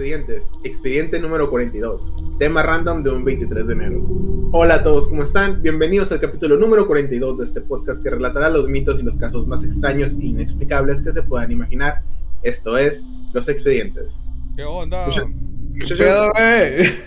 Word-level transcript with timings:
Expedientes. 0.00 0.54
Expediente 0.64 1.20
número 1.20 1.50
42. 1.50 2.14
Tema 2.38 2.62
random 2.62 3.02
de 3.02 3.10
un 3.10 3.22
23 3.22 3.66
de 3.66 3.72
enero. 3.74 4.02
Hola 4.50 4.76
a 4.76 4.82
todos, 4.82 5.06
¿cómo 5.06 5.22
están? 5.22 5.60
Bienvenidos 5.60 6.10
al 6.10 6.20
capítulo 6.20 6.56
número 6.56 6.86
42 6.86 7.36
de 7.36 7.44
este 7.44 7.60
podcast 7.60 8.02
que 8.02 8.08
relatará 8.08 8.48
los 8.48 8.66
mitos 8.66 8.98
y 8.98 9.02
los 9.02 9.18
casos 9.18 9.46
más 9.46 9.62
extraños 9.62 10.14
e 10.18 10.24
inexplicables 10.24 11.02
que 11.02 11.12
se 11.12 11.22
puedan 11.22 11.52
imaginar. 11.52 12.02
Esto 12.42 12.78
es 12.78 13.04
Los 13.34 13.50
expedientes. 13.50 14.22
¿Qué 14.56 14.64
onda? 14.64 15.04
Muchachos, 15.04 15.28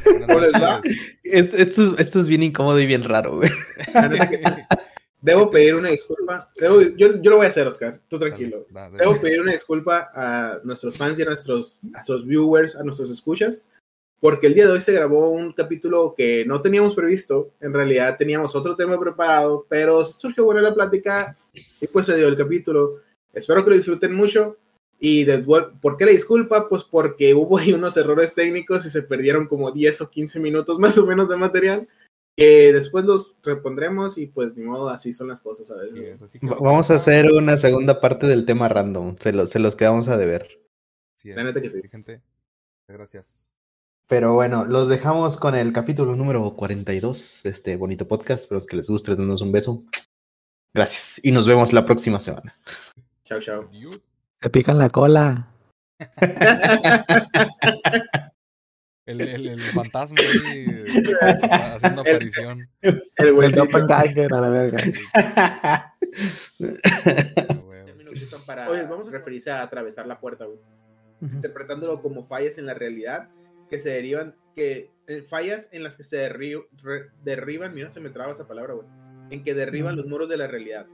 Buenas 0.05 0.27
¿cómo 0.27 0.39
les 0.39 0.53
va? 0.53 0.75
noches. 0.75 1.15
Esto, 1.23 1.57
esto 1.57 1.81
es, 1.81 1.99
esto 1.99 2.19
es 2.19 2.27
bien 2.27 2.43
incómodo 2.43 2.79
y 2.79 2.85
bien 2.85 3.03
raro, 3.03 3.37
güey. 3.37 3.49
Debo 5.23 5.49
pedir 5.49 5.75
una 5.75 5.89
disculpa. 5.89 6.51
Debo- 6.59 6.81
yo, 6.97 7.21
yo 7.21 7.31
lo 7.31 7.37
voy 7.37 7.45
a 7.45 7.49
hacer, 7.49 7.65
Oscar. 7.65 7.97
Tú 8.09 8.19
tranquilo. 8.19 8.65
Dale, 8.69 8.97
dale. 8.97 9.09
Debo 9.09 9.21
pedir 9.21 9.41
una 9.41 9.53
disculpa 9.53 10.11
a 10.13 10.59
nuestros 10.65 10.97
fans 10.97 11.17
y 11.17 11.21
a 11.21 11.25
nuestros, 11.25 11.79
a 11.85 11.87
nuestros 11.97 12.27
viewers, 12.27 12.75
a 12.75 12.83
nuestros 12.83 13.09
escuchas, 13.09 13.63
porque 14.19 14.47
el 14.47 14.53
día 14.53 14.65
de 14.65 14.73
hoy 14.73 14.81
se 14.81 14.91
grabó 14.91 15.29
un 15.31 15.53
capítulo 15.53 16.13
que 16.15 16.43
no 16.45 16.59
teníamos 16.59 16.93
previsto. 16.93 17.51
En 17.61 17.73
realidad 17.73 18.17
teníamos 18.17 18.53
otro 18.53 18.75
tema 18.75 18.99
preparado, 18.99 19.65
pero 19.69 20.03
surgió 20.03 20.43
buena 20.43 20.61
la 20.61 20.73
plática 20.73 21.37
y 21.79 21.87
pues 21.87 22.05
se 22.05 22.17
dio 22.17 22.27
el 22.27 22.35
capítulo. 22.37 22.97
Espero 23.33 23.63
que 23.63 23.69
lo 23.69 23.75
disfruten 23.77 24.13
mucho. 24.13 24.57
Y 24.99 25.23
de, 25.23 25.39
¿por 25.39 25.97
qué 25.97 26.05
la 26.05 26.11
disculpa? 26.11 26.67
Pues 26.67 26.83
porque 26.83 27.33
hubo 27.33 27.57
ahí 27.57 27.71
unos 27.73 27.95
errores 27.97 28.33
técnicos 28.33 28.85
y 28.85 28.89
se 28.89 29.03
perdieron 29.03 29.47
como 29.47 29.71
10 29.71 30.01
o 30.01 30.09
15 30.09 30.39
minutos 30.39 30.77
más 30.79 30.97
o 30.97 31.05
menos 31.05 31.29
de 31.29 31.35
material. 31.37 31.87
Que 32.35 32.73
después 32.73 33.05
los 33.05 33.35
repondremos 33.43 34.17
y 34.17 34.25
pues 34.27 34.55
ni 34.57 34.63
modo, 34.65 34.89
así 34.89 35.13
son 35.13 35.27
las 35.27 35.41
cosas 35.41 35.69
a 35.71 35.75
veces. 35.75 36.15
es, 36.15 36.21
así 36.21 36.39
que- 36.39 36.47
Va- 36.47 36.57
Vamos 36.59 36.89
a 36.89 36.95
hacer 36.95 37.31
una 37.31 37.57
segunda 37.57 38.01
parte 38.01 38.25
del 38.27 38.45
tema 38.45 38.67
random. 38.67 39.15
Se, 39.19 39.31
lo- 39.33 39.45
se 39.45 39.59
los 39.59 39.75
quedamos 39.75 40.07
a 40.07 40.17
deber. 40.17 40.47
Así 41.15 41.29
es. 41.29 41.35
La 41.35 41.43
neta 41.43 41.61
que 41.61 41.69
sí. 41.69 41.81
Gente, 41.89 42.21
gracias. 42.87 43.53
Pero 44.07 44.33
bueno, 44.33 44.65
los 44.65 44.89
dejamos 44.89 45.37
con 45.37 45.53
el 45.55 45.71
capítulo 45.73 46.15
número 46.15 46.55
42 46.55 47.41
de 47.43 47.49
este 47.51 47.75
bonito 47.77 48.07
podcast. 48.07 48.43
Espero 48.43 48.61
que 48.67 48.75
les 48.77 48.89
guste, 48.89 49.11
les 49.11 49.17
damos 49.19 49.41
un 49.41 49.51
beso. 49.51 49.83
Gracias. 50.73 51.21
Y 51.23 51.31
nos 51.31 51.47
vemos 51.47 51.71
la 51.71 51.85
próxima 51.85 52.19
semana. 52.19 52.57
Chao, 53.25 53.39
chao. 53.39 53.69
Te 54.39 54.49
pican 54.49 54.79
la 54.79 54.89
cola. 54.89 55.49
El, 59.05 59.21
el, 59.21 59.47
el 59.49 59.59
fantasma 59.59 60.17
ahí, 60.49 60.65
haciendo 61.51 62.01
aparición. 62.01 62.69
El 62.81 63.33
güey 63.33 63.49
El 63.49 63.53
doppelganger 63.55 64.33
a 64.33 64.41
la 64.41 64.49
verga. 64.49 64.77
Ah, 65.13 65.95
güey. 67.63 67.85
términos 67.85 68.13
que 68.13 68.25
usan 68.25 68.41
para 68.45 68.69
Oye, 68.69 68.83
vamos 68.83 69.07
a 69.09 69.11
referirse 69.11 69.51
a 69.51 69.61
atravesar 69.63 70.07
la 70.07 70.19
puerta, 70.19 70.45
güey. 70.45 70.59
Interpretándolo 71.21 72.01
como 72.01 72.23
fallas 72.23 72.57
en 72.57 72.65
la 72.65 72.73
realidad 72.73 73.29
que 73.69 73.79
se 73.79 73.89
derivan, 73.89 74.35
que 74.55 74.91
eh, 75.07 75.21
fallas 75.21 75.69
en 75.71 75.83
las 75.83 75.95
que 75.95 76.03
se 76.03 76.17
derri- 76.29 76.65
re- 76.81 77.09
derriban, 77.23 77.73
mira, 77.73 77.89
se 77.89 78.01
me 78.01 78.09
traba 78.09 78.33
esa 78.33 78.45
palabra, 78.47 78.73
güey, 78.73 78.87
en 79.29 79.43
que 79.43 79.53
derriban 79.53 79.95
los 79.95 80.05
muros 80.05 80.29
de 80.29 80.37
la 80.37 80.47
realidad, 80.47 80.85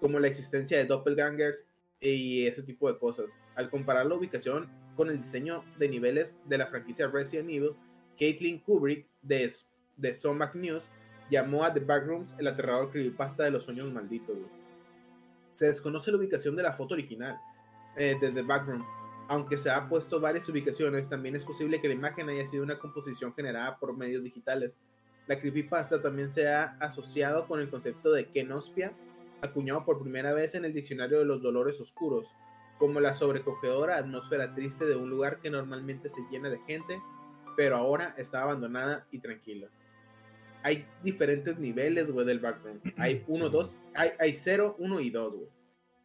como 0.00 0.18
la 0.18 0.26
existencia 0.26 0.76
de 0.78 0.86
doppelgangers 0.86 1.66
y 2.00 2.46
ese 2.46 2.62
tipo 2.64 2.92
de 2.92 2.98
cosas. 2.98 3.38
Al 3.54 3.70
comparar 3.70 4.06
la 4.06 4.16
ubicación 4.16 4.68
con 4.96 5.08
el 5.08 5.18
diseño 5.18 5.64
de 5.78 5.88
niveles 5.88 6.40
de 6.46 6.58
la 6.58 6.66
franquicia 6.66 7.06
Resident 7.08 7.50
Evil, 7.50 7.76
Caitlin 8.18 8.60
Kubrick 8.60 9.06
de, 9.22 9.52
de 9.96 10.14
Zomac 10.14 10.54
News 10.54 10.90
llamó 11.30 11.64
a 11.64 11.72
The 11.72 11.80
Backrooms 11.80 12.34
el 12.38 12.46
aterrador 12.48 12.90
creepypasta 12.90 13.44
de 13.44 13.50
los 13.50 13.64
sueños 13.64 13.92
malditos, 13.92 14.36
se 15.56 15.66
desconoce 15.66 16.10
la 16.10 16.18
ubicación 16.18 16.54
de 16.54 16.62
la 16.62 16.74
foto 16.74 16.92
original 16.92 17.40
eh, 17.96 18.16
de 18.20 18.30
The 18.30 18.42
Background. 18.42 18.84
Aunque 19.28 19.56
se 19.56 19.70
ha 19.70 19.88
puesto 19.88 20.20
varias 20.20 20.48
ubicaciones, 20.50 21.08
también 21.08 21.34
es 21.34 21.46
posible 21.46 21.80
que 21.80 21.88
la 21.88 21.94
imagen 21.94 22.28
haya 22.28 22.46
sido 22.46 22.62
una 22.62 22.78
composición 22.78 23.34
generada 23.34 23.78
por 23.78 23.96
medios 23.96 24.22
digitales. 24.22 24.78
La 25.26 25.40
creepypasta 25.40 26.02
también 26.02 26.30
se 26.30 26.46
ha 26.46 26.76
asociado 26.78 27.48
con 27.48 27.58
el 27.58 27.70
concepto 27.70 28.12
de 28.12 28.26
kenospia, 28.28 28.92
acuñado 29.40 29.84
por 29.86 30.00
primera 30.02 30.34
vez 30.34 30.54
en 30.54 30.66
el 30.66 30.74
diccionario 30.74 31.18
de 31.18 31.24
los 31.24 31.42
dolores 31.42 31.80
oscuros, 31.80 32.28
como 32.78 33.00
la 33.00 33.14
sobrecogedora 33.14 33.96
atmósfera 33.96 34.54
triste 34.54 34.84
de 34.86 34.96
un 34.96 35.08
lugar 35.10 35.40
que 35.40 35.50
normalmente 35.50 36.08
se 36.10 36.20
llena 36.30 36.50
de 36.50 36.60
gente, 36.66 37.00
pero 37.56 37.76
ahora 37.76 38.14
está 38.18 38.42
abandonada 38.42 39.06
y 39.10 39.18
tranquila. 39.20 39.68
Hay 40.62 40.86
diferentes 41.02 41.58
niveles, 41.58 42.10
güey, 42.10 42.26
del 42.26 42.40
background. 42.40 42.80
Hay 42.98 43.24
uno, 43.28 43.46
Sí. 43.46 43.52
dos, 43.52 43.78
hay, 43.94 44.10
hay 44.18 44.34
0, 44.34 44.76
1 44.78 45.00
y 45.00 45.10
2, 45.10 45.34
güey. 45.34 45.48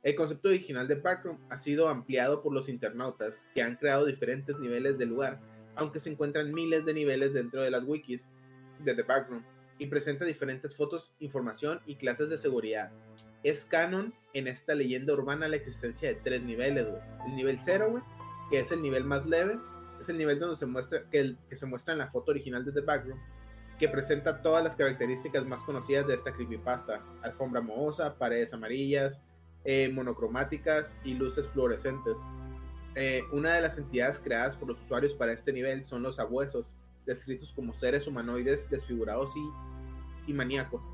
El 0.03 0.15
concepto 0.15 0.49
original 0.49 0.87
de 0.87 0.95
background 0.95 1.39
ha 1.49 1.57
sido 1.57 1.87
ampliado 1.87 2.41
por 2.41 2.53
los 2.53 2.69
internautas 2.69 3.47
que 3.53 3.61
han 3.61 3.75
creado 3.75 4.05
diferentes 4.05 4.57
niveles 4.59 4.97
del 4.97 5.09
lugar, 5.09 5.39
aunque 5.75 5.99
se 5.99 6.09
encuentran 6.09 6.53
miles 6.53 6.85
de 6.85 6.93
niveles 6.93 7.33
dentro 7.33 7.61
de 7.61 7.69
las 7.71 7.83
wikis 7.83 8.27
de 8.79 8.95
The 8.95 9.03
Background 9.03 9.45
y 9.77 9.87
presenta 9.87 10.25
diferentes 10.25 10.75
fotos, 10.75 11.13
información 11.19 11.81
y 11.85 11.95
clases 11.97 12.29
de 12.29 12.37
seguridad. 12.37 12.91
Es 13.43 13.65
canon 13.65 14.13
en 14.33 14.47
esta 14.47 14.75
leyenda 14.75 15.13
urbana 15.13 15.47
la 15.47 15.55
existencia 15.55 16.09
de 16.09 16.15
tres 16.15 16.41
niveles, 16.43 16.87
güey. 16.87 17.01
El 17.27 17.35
nivel 17.35 17.59
0, 17.61 17.89
güey, 17.91 18.03
que 18.49 18.59
es 18.59 18.71
el 18.71 18.81
nivel 18.81 19.03
más 19.03 19.25
leve, 19.25 19.57
es 19.99 20.09
el 20.09 20.17
nivel 20.17 20.39
donde 20.39 20.55
se 20.55 20.65
muestra, 20.65 21.03
que, 21.09 21.35
se 21.51 21.65
muestra 21.65 21.93
en 21.93 21.99
la 21.99 22.11
foto 22.11 22.31
original 22.31 22.63
de 22.65 22.71
The 22.71 22.81
Background, 22.81 23.21
que 23.79 23.87
presenta 23.87 24.41
todas 24.41 24.63
las 24.63 24.75
características 24.75 25.45
más 25.45 25.63
conocidas 25.63 26.07
de 26.07 26.15
esta 26.15 26.31
creepypasta. 26.33 27.03
Alfombra 27.23 27.61
mohosa, 27.61 28.15
paredes 28.15 28.53
amarillas, 28.53 29.21
eh, 29.65 29.89
monocromáticas 29.91 30.95
y 31.03 31.15
luces 31.15 31.47
fluorescentes. 31.47 32.19
Eh, 32.95 33.23
una 33.31 33.53
de 33.53 33.61
las 33.61 33.77
entidades 33.77 34.19
creadas 34.19 34.55
por 34.55 34.67
los 34.67 34.81
usuarios 34.81 35.13
para 35.13 35.33
este 35.33 35.53
nivel 35.53 35.83
son 35.83 36.03
los 36.03 36.19
abuesos, 36.19 36.75
descritos 37.05 37.53
como 37.53 37.73
seres 37.73 38.05
humanoides 38.05 38.69
desfigurados 38.69 39.33
y 40.27 40.33
maníacos. 40.33 40.87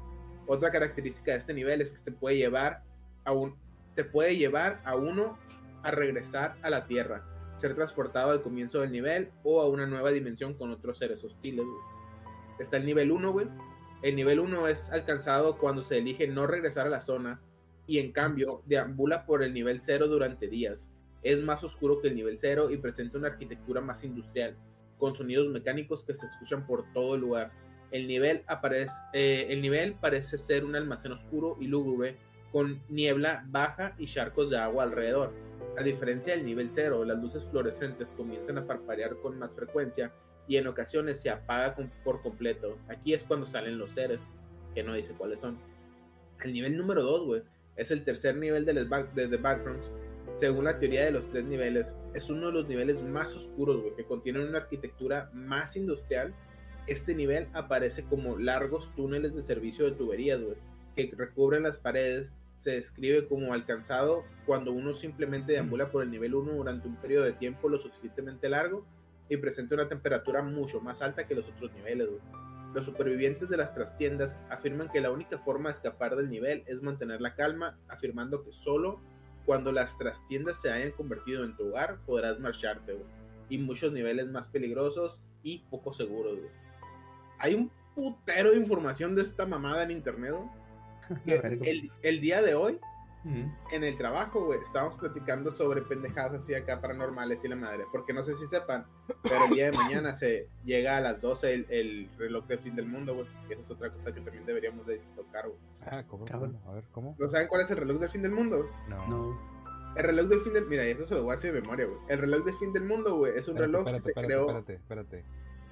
Otra 0.47 0.71
característica 0.71 1.33
de 1.33 1.37
este 1.37 1.53
nivel 1.53 1.81
es 1.81 1.93
que 1.93 2.01
te 2.03 2.11
puede 2.11 2.37
llevar 2.37 2.83
a 3.25 3.33
un, 3.33 3.55
te 3.95 4.03
puede 4.03 4.37
llevar 4.37 4.81
a 4.85 4.95
uno 4.95 5.37
a 5.83 5.91
regresar 5.91 6.55
a 6.61 6.69
la 6.69 6.87
Tierra, 6.87 7.25
ser 7.57 7.75
transportado 7.75 8.31
al 8.31 8.41
comienzo 8.41 8.81
del 8.81 8.91
nivel 8.91 9.31
o 9.43 9.61
a 9.61 9.67
una 9.67 9.85
nueva 9.85 10.11
dimensión 10.11 10.53
con 10.53 10.71
otros 10.71 10.97
seres 10.97 11.23
hostiles. 11.23 11.65
Está 12.59 12.77
el 12.77 12.85
nivel 12.85 13.11
1, 13.11 13.31
güey. 13.31 13.47
El 14.01 14.15
nivel 14.15 14.39
1 14.39 14.67
es 14.67 14.89
alcanzado 14.89 15.57
cuando 15.57 15.81
se 15.81 15.97
elige 15.97 16.27
no 16.27 16.47
regresar 16.47 16.87
a 16.87 16.91
la 16.91 17.01
zona 17.01 17.41
y 17.87 17.99
en 17.99 18.11
cambio 18.11 18.61
deambula 18.65 19.25
por 19.25 19.43
el 19.43 19.53
nivel 19.53 19.81
0 19.81 20.07
durante 20.07 20.47
días. 20.47 20.89
Es 21.23 21.41
más 21.41 21.63
oscuro 21.63 21.99
que 21.99 22.09
el 22.09 22.15
nivel 22.15 22.37
0 22.37 22.69
y 22.69 22.77
presenta 22.77 23.17
una 23.17 23.29
arquitectura 23.29 23.81
más 23.81 24.03
industrial, 24.03 24.55
con 24.97 25.15
sonidos 25.15 25.47
mecánicos 25.49 26.03
que 26.03 26.13
se 26.13 26.27
escuchan 26.27 26.65
por 26.67 26.91
todo 26.93 27.15
el 27.15 27.21
lugar. 27.21 27.51
El 27.91 28.07
nivel, 28.07 28.43
aparece, 28.47 28.93
eh, 29.13 29.47
el 29.49 29.61
nivel 29.61 29.93
parece 29.93 30.37
ser 30.37 30.65
un 30.65 30.75
almacén 30.75 31.11
oscuro 31.11 31.57
y 31.59 31.67
lúgubre, 31.67 32.17
con 32.51 32.81
niebla 32.89 33.45
baja 33.49 33.93
y 33.97 34.05
charcos 34.07 34.49
de 34.49 34.57
agua 34.57 34.83
alrededor. 34.83 35.33
A 35.77 35.83
diferencia 35.83 36.35
del 36.35 36.45
nivel 36.45 36.69
0, 36.71 37.05
las 37.05 37.17
luces 37.19 37.43
fluorescentes 37.49 38.13
comienzan 38.13 38.57
a 38.57 38.65
parpadear 38.65 39.15
con 39.17 39.37
más 39.37 39.53
frecuencia 39.53 40.11
y 40.47 40.57
en 40.57 40.67
ocasiones 40.67 41.21
se 41.21 41.29
apaga 41.29 41.75
por 42.03 42.21
completo. 42.21 42.77
Aquí 42.89 43.13
es 43.13 43.23
cuando 43.23 43.45
salen 43.45 43.77
los 43.77 43.91
seres, 43.93 44.31
que 44.73 44.81
no 44.83 44.93
dice 44.93 45.13
cuáles 45.13 45.39
son. 45.41 45.57
El 46.43 46.53
nivel 46.53 46.77
número 46.77 47.03
2, 47.03 47.25
güey, 47.25 47.41
es 47.75 47.91
el 47.91 48.03
tercer 48.03 48.35
nivel 48.37 48.65
de, 48.65 48.83
back- 48.85 49.13
de 49.13 49.27
The 49.27 49.37
Backrooms. 49.37 49.91
Según 50.35 50.65
la 50.65 50.77
teoría 50.79 51.03
de 51.05 51.11
los 51.11 51.27
tres 51.27 51.43
niveles, 51.45 51.95
es 52.13 52.29
uno 52.29 52.47
de 52.47 52.53
los 52.53 52.67
niveles 52.67 53.01
más 53.03 53.35
oscuros, 53.35 53.81
güey, 53.81 53.95
que 53.95 54.05
contienen 54.05 54.43
una 54.47 54.59
arquitectura 54.59 55.29
más 55.33 55.75
industrial. 55.75 56.33
Este 56.87 57.13
nivel 57.13 57.47
aparece 57.53 58.03
como 58.05 58.37
largos 58.37 58.93
túneles 58.95 59.35
de 59.35 59.43
servicio 59.43 59.85
de 59.85 59.91
tuberías, 59.91 60.41
güey, 60.41 60.55
que 60.95 61.11
recubren 61.15 61.63
las 61.63 61.77
paredes. 61.77 62.33
Se 62.57 62.71
describe 62.71 63.27
como 63.27 63.53
alcanzado 63.53 64.23
cuando 64.45 64.71
uno 64.71 64.95
simplemente 64.95 65.51
deambula 65.51 65.91
por 65.91 66.01
el 66.01 66.09
nivel 66.09 66.33
1 66.33 66.53
durante 66.53 66.87
un 66.87 66.95
periodo 66.95 67.25
de 67.25 67.33
tiempo 67.33 67.69
lo 67.69 67.77
suficientemente 67.77 68.49
largo 68.49 68.85
y 69.29 69.37
presenta 69.37 69.75
una 69.75 69.89
temperatura 69.89 70.41
mucho 70.41 70.79
más 70.79 71.01
alta 71.01 71.27
que 71.27 71.35
los 71.35 71.47
otros 71.47 71.71
niveles. 71.73 72.07
güey. 72.07 72.21
Los 72.73 72.85
supervivientes 72.85 73.49
de 73.49 73.57
las 73.57 73.73
trastiendas 73.73 74.39
afirman 74.49 74.89
que 74.89 75.01
la 75.01 75.11
única 75.11 75.39
forma 75.39 75.69
de 75.69 75.73
escapar 75.73 76.15
del 76.15 76.29
nivel 76.29 76.63
es 76.67 76.81
mantener 76.81 77.21
la 77.21 77.35
calma, 77.35 77.77
afirmando 77.89 78.43
que 78.43 78.53
solo 78.53 79.01
cuando 79.45 79.71
las 79.71 79.97
trastiendas 79.97 80.61
se 80.61 80.71
hayan 80.71 80.91
convertido 80.91 81.43
en 81.43 81.55
tu 81.55 81.69
hogar 81.69 81.99
podrás 82.05 82.39
marcharte. 82.39 82.93
güey. 82.93 83.05
Y 83.49 83.57
muchos 83.57 83.91
niveles 83.91 84.27
más 84.27 84.47
peligrosos 84.47 85.21
y 85.43 85.59
poco 85.69 85.93
seguros. 85.93 86.39
güey. 86.39 86.66
Hay 87.39 87.55
un 87.55 87.71
putero 87.95 88.51
de 88.51 88.57
información 88.57 89.15
de 89.15 89.21
esta 89.23 89.45
mamada 89.45 89.83
en 89.83 89.91
internet. 89.91 90.33
verga. 91.25 91.49
el, 91.65 91.91
el 92.01 92.19
día 92.21 92.41
de 92.41 92.53
hoy 92.55 92.79
Ujú. 93.23 93.49
en 93.71 93.83
el 93.83 93.97
trabajo, 93.97 94.45
güey, 94.45 94.59
estábamos 94.59 94.99
platicando 94.99 95.51
sobre 95.51 95.81
pendejadas 95.81 96.33
así 96.43 96.53
acá 96.53 96.79
paranormales 96.81 97.43
y 97.43 97.47
la 97.47 97.55
madre. 97.55 97.85
Porque 97.91 98.13
no 98.13 98.23
sé 98.23 98.33
si 98.35 98.45
sepan, 98.47 98.85
pero 99.23 99.45
el 99.45 99.51
día 99.55 99.71
de 99.71 99.77
mañana 99.77 100.13
se 100.15 100.47
llega 100.65 100.97
a 100.97 101.01
las 101.01 101.19
12 101.21 101.53
el, 101.53 101.65
el 101.69 102.09
reloj 102.17 102.45
del 102.47 102.59
fin 102.59 102.75
del 102.75 102.87
mundo, 102.87 103.15
güey. 103.15 103.27
Y 103.49 103.53
esa 103.53 103.61
es 103.61 103.71
otra 103.71 103.89
cosa 103.91 104.13
que 104.13 104.21
también 104.21 104.45
deberíamos 104.45 104.85
de 104.85 104.99
tocar, 105.15 105.47
güey. 105.47 105.59
Ah, 105.85 106.03
¿cómo? 106.07 106.25
Cabrón. 106.25 106.53
¿Cómo? 106.61 106.71
A 106.71 106.75
ver, 106.75 106.83
¿cómo? 106.91 107.15
¿No 107.17 107.29
saben 107.29 107.47
cuál 107.47 107.61
es 107.61 107.71
el 107.71 107.77
reloj 107.77 107.99
del 107.99 108.09
fin 108.09 108.21
del 108.21 108.31
mundo? 108.31 108.69
No. 108.89 109.07
No. 109.07 109.57
El 109.95 110.03
reloj 110.03 110.27
del 110.27 110.41
fin 110.41 110.53
del 110.53 110.67
Mira, 110.67 110.83
eso 110.83 111.03
se 111.05 111.15
lo 111.15 111.23
voy 111.23 111.31
a 111.31 111.35
hacer 111.35 111.53
de 111.53 111.61
memoria, 111.61 111.85
güey. 111.87 111.99
El 112.09 112.19
reloj 112.19 112.45
del 112.45 112.55
fin 112.55 112.71
del 112.73 112.83
mundo, 112.83 113.15
güey, 113.17 113.33
es 113.35 113.47
un 113.47 113.57
Espérate, 113.57 113.65
reloj 113.65 113.79
espérate, 113.79 113.97
que 113.97 114.03
se 114.03 114.09
espérate, 114.11 114.27
creó. 114.27 114.41
espérate, 114.59 114.73
espérate. 114.75 115.25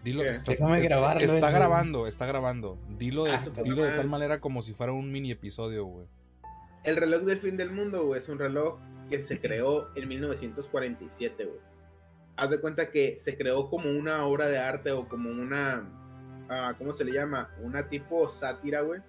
Dilo, 0.06 0.22
¿Qué? 0.24 0.30
está, 0.30 0.52
Déjame 0.52 0.82
grabarlo, 0.82 1.20
está 1.22 1.50
grabando, 1.52 2.08
está 2.08 2.26
grabando. 2.28 2.78
Dilo 2.98 3.24
de, 3.26 3.32
Ah, 3.32 3.42
puta 3.44 3.64
dilo 3.64 3.84
de 3.84 3.92
tal 3.98 4.08
manera 4.08 4.40
como 4.40 4.62
si 4.62 4.74
fuera 4.74 4.94
un 4.94 5.12
mini 5.12 5.32
episodio, 5.32 5.84
güey. 5.86 6.08
El 6.84 6.96
reloj 6.96 7.24
del 7.24 7.40
fin 7.40 7.58
del 7.58 7.72
mundo, 7.72 8.06
güey, 8.06 8.20
es 8.20 8.30
un 8.30 8.38
reloj 8.38 8.80
que 9.10 9.20
se 9.22 9.40
creó 9.42 9.90
en 9.96 10.08
1947, 10.08 11.46
güey. 11.46 11.60
Haz 12.38 12.52
de 12.52 12.62
cuenta 12.62 12.92
que 12.92 13.18
se 13.20 13.36
creó 13.36 13.68
como 13.70 13.90
una 13.90 14.26
obra 14.26 14.46
de 14.46 14.60
arte 14.60 14.92
o 14.92 15.08
como 15.08 15.30
una. 15.32 15.90
ah, 16.50 16.76
¿Cómo 16.78 16.94
se 16.94 17.04
le 17.04 17.12
llama? 17.14 17.50
Una 17.62 17.90
tipo 17.90 18.30
sátira, 18.30 18.82
güey. 18.82 19.02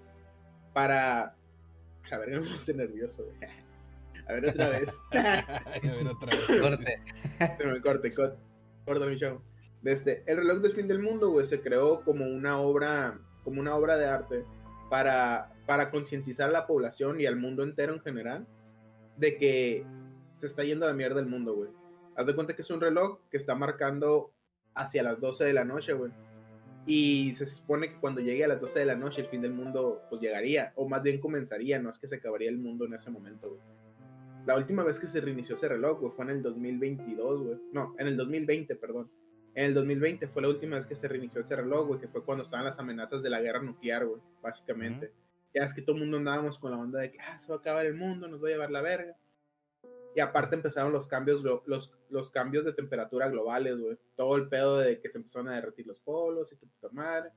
Para. 0.72 1.34
A 2.10 2.19
ver, 2.19 2.31
me 2.40 2.49
puse 2.49 2.72
nervioso, 2.72 3.22
güey. 3.25 3.50
A 4.28 4.32
ver, 4.32 4.46
otra 4.49 4.69
vez. 4.70 4.88
A 5.12 5.70
ver, 5.82 6.06
otra 6.08 6.34
vez. 6.37 6.60
Corte. 6.60 7.02
Se 7.58 7.66
me 7.66 7.81
corte, 7.82 8.14
corte. 8.14 8.38
Corta 8.87 9.06
mi 9.06 9.16
show. 9.16 9.42
Desde 9.82 10.23
el 10.26 10.38
reloj 10.38 10.58
del 10.58 10.73
fin 10.73 10.88
del 10.88 11.00
mundo, 11.00 11.31
güey, 11.31 11.46
se 11.46 11.61
creó 11.61 12.02
como 12.02 12.26
una 12.26 12.58
obra, 12.58 13.20
como 13.44 13.61
una 13.61 13.76
obra 13.76 13.96
de 13.96 14.06
arte 14.06 14.44
para, 14.90 15.52
para 15.67 15.90
concientizar 15.90 16.49
a 16.49 16.52
la 16.52 16.67
población 16.67 17.20
y 17.20 17.26
al 17.26 17.37
mundo 17.37 17.62
entero 17.62 17.94
en 17.94 18.00
general 18.00 18.46
de 19.17 19.37
que 19.37 19.87
se 20.32 20.46
está 20.46 20.64
yendo 20.64 20.87
a 20.87 20.88
la 20.88 20.94
mierda 20.94 21.20
el 21.20 21.26
mundo, 21.26 21.55
güey. 21.55 21.70
Haz 22.17 22.26
de 22.26 22.34
cuenta 22.34 22.55
que 22.55 22.62
es 22.62 22.70
un 22.70 22.81
reloj 22.81 23.19
que 23.31 23.37
está 23.37 23.55
marcando 23.55 24.32
hacia 24.75 25.02
las 25.02 25.20
12 25.20 25.44
de 25.44 25.52
la 25.52 25.64
noche, 25.64 25.93
güey. 25.93 26.12
Y 26.87 27.34
se 27.34 27.46
supone 27.46 27.90
que 27.90 27.99
cuando 27.99 28.20
llegue 28.20 28.44
a 28.44 28.49
las 28.49 28.61
12 28.61 28.78
de 28.78 28.87
la 28.87 28.94
noche 28.94 29.23
el 29.23 29.28
fin 29.28 29.43
del 29.43 29.52
mundo 29.52 30.02
pues 30.08 30.20
llegaría, 30.20 30.73
o 30.76 30.88
más 30.88 31.02
bien 31.02 31.20
comenzaría, 31.20 31.81
no 31.81 31.90
es 31.90 31.99
que 31.99 32.06
se 32.06 32.17
acabaría 32.17 32.49
el 32.49 32.58
mundo 32.58 32.84
en 32.84 32.94
ese 32.94 33.11
momento, 33.11 33.49
güey. 33.49 33.61
La 34.46 34.56
última 34.56 34.84
vez 34.84 35.00
que 35.00 35.08
se 35.08 35.20
reinició 35.20 35.56
ese 35.56 35.69
reloj, 35.69 35.99
güey, 35.99 36.12
fue 36.12 36.25
en 36.26 36.31
el 36.31 36.43
2022, 36.43 37.43
güey. 37.43 37.58
No, 37.73 37.96
en 37.99 38.06
el 38.06 38.17
2020, 38.17 38.76
perdón. 38.76 39.11
En 39.56 39.64
el 39.64 39.75
2020 39.75 40.29
fue 40.29 40.43
la 40.43 40.49
última 40.49 40.76
vez 40.76 40.87
que 40.87 40.94
se 40.94 41.08
reinició 41.08 41.41
ese 41.41 41.56
reloj, 41.56 41.87
güey, 41.87 41.99
que 41.99 42.08
fue 42.08 42.23
cuando 42.23 42.44
estaban 42.44 42.67
las 42.67 42.79
amenazas 42.79 43.23
de 43.23 43.31
la 43.31 43.41
guerra 43.41 43.62
nuclear, 43.62 44.05
güey, 44.05 44.20
básicamente. 44.43 45.14
Ya 45.55 45.64
es 45.64 45.73
que 45.73 45.81
todo 45.81 45.97
el 45.97 46.03
mundo 46.03 46.19
andábamos 46.19 46.58
con 46.58 46.73
la 46.73 46.76
onda 46.76 47.00
de 47.00 47.11
que 47.11 47.19
ah, 47.20 47.38
se 47.38 47.49
va 47.49 47.55
a 47.55 47.58
acabar 47.58 47.87
el 47.87 47.94
mundo, 47.94 48.29
nos 48.29 48.44
va 48.44 48.49
a 48.49 48.50
llevar 48.50 48.70
la 48.70 48.82
verga. 48.82 49.17
Y 50.14 50.20
aparte 50.20 50.56
empezaron 50.56 50.93
los 50.93 51.08
cambios, 51.08 51.43
los, 51.43 51.91
los 52.11 52.31
cambios 52.31 52.67
de 52.67 52.75
temperatura 52.75 53.31
globales, 53.31 53.81
güey. 53.81 53.97
Todo 54.14 54.37
el 54.37 54.47
pedo 54.50 54.76
de 54.76 55.00
que 55.00 55.11
se 55.11 55.17
empezaron 55.17 55.49
a 55.49 55.55
derretir 55.55 55.87
los 55.87 56.00
polos 56.00 56.52
y 56.52 56.56
tu 56.56 56.69
puta 56.69 56.91
madre. 56.93 57.31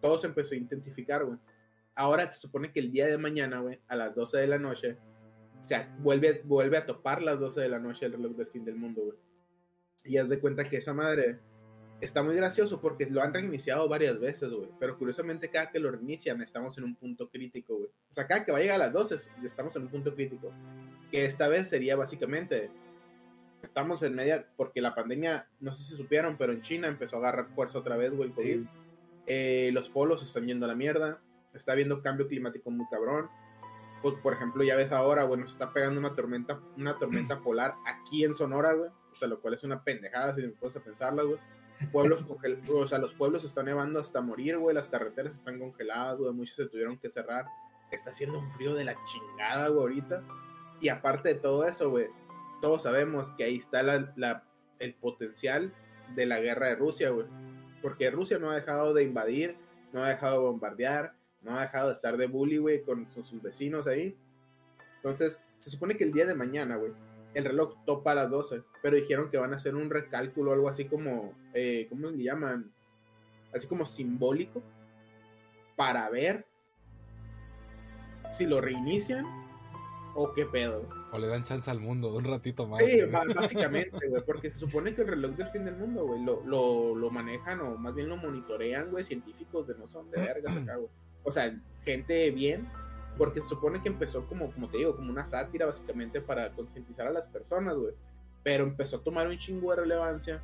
Todo 0.00 0.16
se 0.16 0.28
empezó 0.28 0.54
a 0.54 0.58
intensificar, 0.58 1.26
güey. 1.26 1.38
Ahora 1.94 2.30
se 2.30 2.38
supone 2.38 2.72
que 2.72 2.80
el 2.80 2.90
día 2.90 3.06
de 3.06 3.18
mañana, 3.18 3.60
güey, 3.60 3.80
a 3.86 3.96
las 3.96 4.14
12 4.14 4.38
de 4.38 4.46
la 4.46 4.58
noche, 4.58 4.96
se 5.60 5.86
vuelve, 5.98 6.40
vuelve 6.42 6.78
a 6.78 6.86
topar 6.86 7.20
las 7.20 7.38
12 7.38 7.60
de 7.60 7.68
la 7.68 7.78
noche 7.78 8.06
el 8.06 8.12
reloj 8.12 8.34
del 8.34 8.46
fin 8.46 8.64
del 8.64 8.76
mundo, 8.76 9.02
güey. 9.02 9.18
Y 10.04 10.16
haz 10.16 10.30
de 10.30 10.40
cuenta 10.40 10.70
que 10.70 10.78
esa 10.78 10.94
madre 10.94 11.38
está 12.00 12.22
muy 12.22 12.34
gracioso 12.34 12.80
porque 12.80 13.06
lo 13.06 13.22
han 13.22 13.32
reiniciado 13.32 13.88
varias 13.88 14.18
veces, 14.18 14.50
güey. 14.50 14.68
Pero 14.78 14.98
curiosamente 14.98 15.50
cada 15.50 15.70
que 15.70 15.78
lo 15.78 15.90
reinician 15.90 16.40
estamos 16.42 16.76
en 16.78 16.84
un 16.84 16.94
punto 16.94 17.28
crítico, 17.28 17.76
güey. 17.76 17.88
O 17.88 18.12
sea, 18.12 18.26
cada 18.26 18.44
que 18.44 18.52
va 18.52 18.58
a 18.58 18.60
llegar 18.60 18.76
a 18.76 18.84
las 18.84 18.92
12 18.92 19.30
estamos 19.44 19.74
en 19.76 19.82
un 19.82 19.88
punto 19.88 20.14
crítico. 20.14 20.52
Que 21.10 21.24
esta 21.24 21.48
vez 21.48 21.68
sería 21.68 21.96
básicamente, 21.96 22.70
estamos 23.62 24.02
en 24.02 24.14
media, 24.14 24.46
porque 24.56 24.80
la 24.80 24.94
pandemia, 24.94 25.48
no 25.60 25.72
sé 25.72 25.84
si 25.84 25.96
supieron, 25.96 26.36
pero 26.36 26.52
en 26.52 26.62
China 26.62 26.88
empezó 26.88 27.16
a 27.16 27.18
agarrar 27.20 27.48
fuerza 27.54 27.78
otra 27.78 27.96
vez, 27.96 28.12
güey, 28.12 28.28
el 28.28 28.34
COVID. 28.34 28.60
Sí. 28.60 28.68
Eh, 29.26 29.70
los 29.72 29.90
polos 29.90 30.22
están 30.22 30.46
yendo 30.46 30.66
a 30.66 30.68
la 30.68 30.74
mierda. 30.74 31.20
Está 31.54 31.72
habiendo 31.72 32.02
cambio 32.02 32.28
climático 32.28 32.70
muy 32.70 32.86
cabrón. 32.90 33.28
Pues, 34.02 34.14
por 34.16 34.34
ejemplo, 34.34 34.62
ya 34.62 34.76
ves 34.76 34.92
ahora, 34.92 35.24
bueno, 35.24 35.46
se 35.46 35.54
está 35.54 35.72
pegando 35.72 35.98
una 35.98 36.14
tormenta, 36.14 36.60
una 36.76 36.98
tormenta 36.98 37.40
polar 37.40 37.74
aquí 37.86 38.24
en 38.24 38.34
Sonora, 38.34 38.74
güey. 38.74 38.90
O 39.10 39.14
sea, 39.16 39.26
lo 39.26 39.40
cual 39.40 39.54
es 39.54 39.64
una 39.64 39.82
pendejada 39.82 40.34
si 40.34 40.42
me 40.42 40.48
pones 40.48 40.76
a 40.76 40.84
pensarla, 40.84 41.22
güey. 41.22 41.38
Pueblos 41.92 42.24
o 42.72 42.86
sea, 42.86 42.98
los 42.98 43.12
pueblos 43.14 43.44
están 43.44 43.66
nevando 43.66 44.00
hasta 44.00 44.20
morir, 44.20 44.58
güey. 44.58 44.74
Las 44.74 44.88
carreteras 44.88 45.34
están 45.34 45.58
congeladas, 45.58 46.18
güey. 46.18 46.32
Muchos 46.32 46.56
se 46.56 46.66
tuvieron 46.66 46.98
que 46.98 47.10
cerrar. 47.10 47.46
Está 47.90 48.10
haciendo 48.10 48.38
un 48.38 48.50
frío 48.52 48.74
de 48.74 48.84
la 48.84 48.96
chingada, 49.04 49.68
güey, 49.68 49.80
ahorita. 49.80 50.22
Y 50.80 50.88
aparte 50.88 51.30
de 51.30 51.34
todo 51.36 51.66
eso, 51.66 51.90
güey, 51.90 52.06
todos 52.60 52.82
sabemos 52.82 53.30
que 53.32 53.44
ahí 53.44 53.56
está 53.56 53.80
el 54.78 54.94
potencial 54.94 55.72
de 56.14 56.26
la 56.26 56.40
guerra 56.40 56.68
de 56.68 56.76
Rusia, 56.76 57.10
güey. 57.10 57.26
Porque 57.82 58.10
Rusia 58.10 58.38
no 58.38 58.50
ha 58.50 58.54
dejado 58.54 58.94
de 58.94 59.04
invadir, 59.04 59.56
no 59.92 60.02
ha 60.02 60.08
dejado 60.08 60.40
de 60.40 60.46
bombardear, 60.48 61.14
no 61.42 61.56
ha 61.56 61.62
dejado 61.62 61.88
de 61.88 61.94
estar 61.94 62.16
de 62.16 62.26
bully, 62.26 62.58
güey, 62.58 62.82
con 62.82 63.10
sus, 63.12 63.28
sus 63.28 63.42
vecinos 63.42 63.86
ahí. 63.86 64.16
Entonces, 64.96 65.40
se 65.58 65.70
supone 65.70 65.96
que 65.96 66.04
el 66.04 66.12
día 66.12 66.26
de 66.26 66.34
mañana, 66.34 66.76
güey, 66.76 66.92
el 67.36 67.44
reloj 67.44 67.74
topa 67.84 68.12
a 68.12 68.14
las 68.14 68.30
12, 68.30 68.62
pero 68.82 68.96
dijeron 68.96 69.28
que 69.30 69.36
van 69.36 69.52
a 69.52 69.56
hacer 69.56 69.74
un 69.76 69.90
recálculo, 69.90 70.54
algo 70.54 70.70
así 70.70 70.86
como, 70.86 71.34
eh, 71.52 71.86
¿cómo 71.90 72.08
le 72.08 72.24
llaman? 72.24 72.72
Así 73.52 73.68
como 73.68 73.84
simbólico, 73.84 74.62
para 75.76 76.08
ver 76.08 76.46
si 78.32 78.46
lo 78.46 78.62
reinician 78.62 79.26
o 80.14 80.32
qué 80.32 80.46
pedo. 80.46 80.88
O 81.12 81.18
le 81.18 81.26
dan 81.26 81.44
chance 81.44 81.70
al 81.70 81.78
mundo 81.78 82.14
un 82.14 82.24
ratito 82.24 82.66
más. 82.66 82.78
Sí, 82.78 83.02
güey. 83.02 83.34
básicamente, 83.34 83.90
güey, 84.08 84.22
porque 84.24 84.50
se 84.50 84.58
supone 84.58 84.94
que 84.94 85.02
el 85.02 85.08
reloj 85.08 85.32
del 85.32 85.50
fin 85.50 85.66
del 85.66 85.76
mundo, 85.76 86.06
güey, 86.06 86.24
lo, 86.24 86.42
lo, 86.46 86.94
lo 86.94 87.10
manejan 87.10 87.60
o 87.60 87.76
más 87.76 87.94
bien 87.94 88.08
lo 88.08 88.16
monitorean, 88.16 88.90
güey, 88.90 89.04
científicos 89.04 89.66
de 89.66 89.74
no 89.74 89.86
son 89.86 90.10
de 90.10 90.22
vergas 90.22 90.56
acá, 90.56 90.76
güey. 90.76 90.88
O 91.22 91.30
sea, 91.30 91.54
gente 91.84 92.30
bien, 92.30 92.66
porque 93.18 93.40
se 93.40 93.48
supone 93.48 93.82
que 93.82 93.88
empezó 93.88 94.26
como, 94.26 94.50
como 94.52 94.68
te 94.68 94.78
digo, 94.78 94.94
como 94.96 95.10
una 95.10 95.24
sátira 95.24 95.66
básicamente 95.66 96.20
para 96.20 96.50
concientizar 96.52 97.06
a 97.06 97.10
las 97.12 97.26
personas, 97.26 97.76
güey. 97.76 97.94
Pero 98.42 98.64
empezó 98.64 98.96
a 98.98 99.02
tomar 99.02 99.26
un 99.26 99.38
chingo 99.38 99.70
de 99.70 99.76
relevancia 99.82 100.42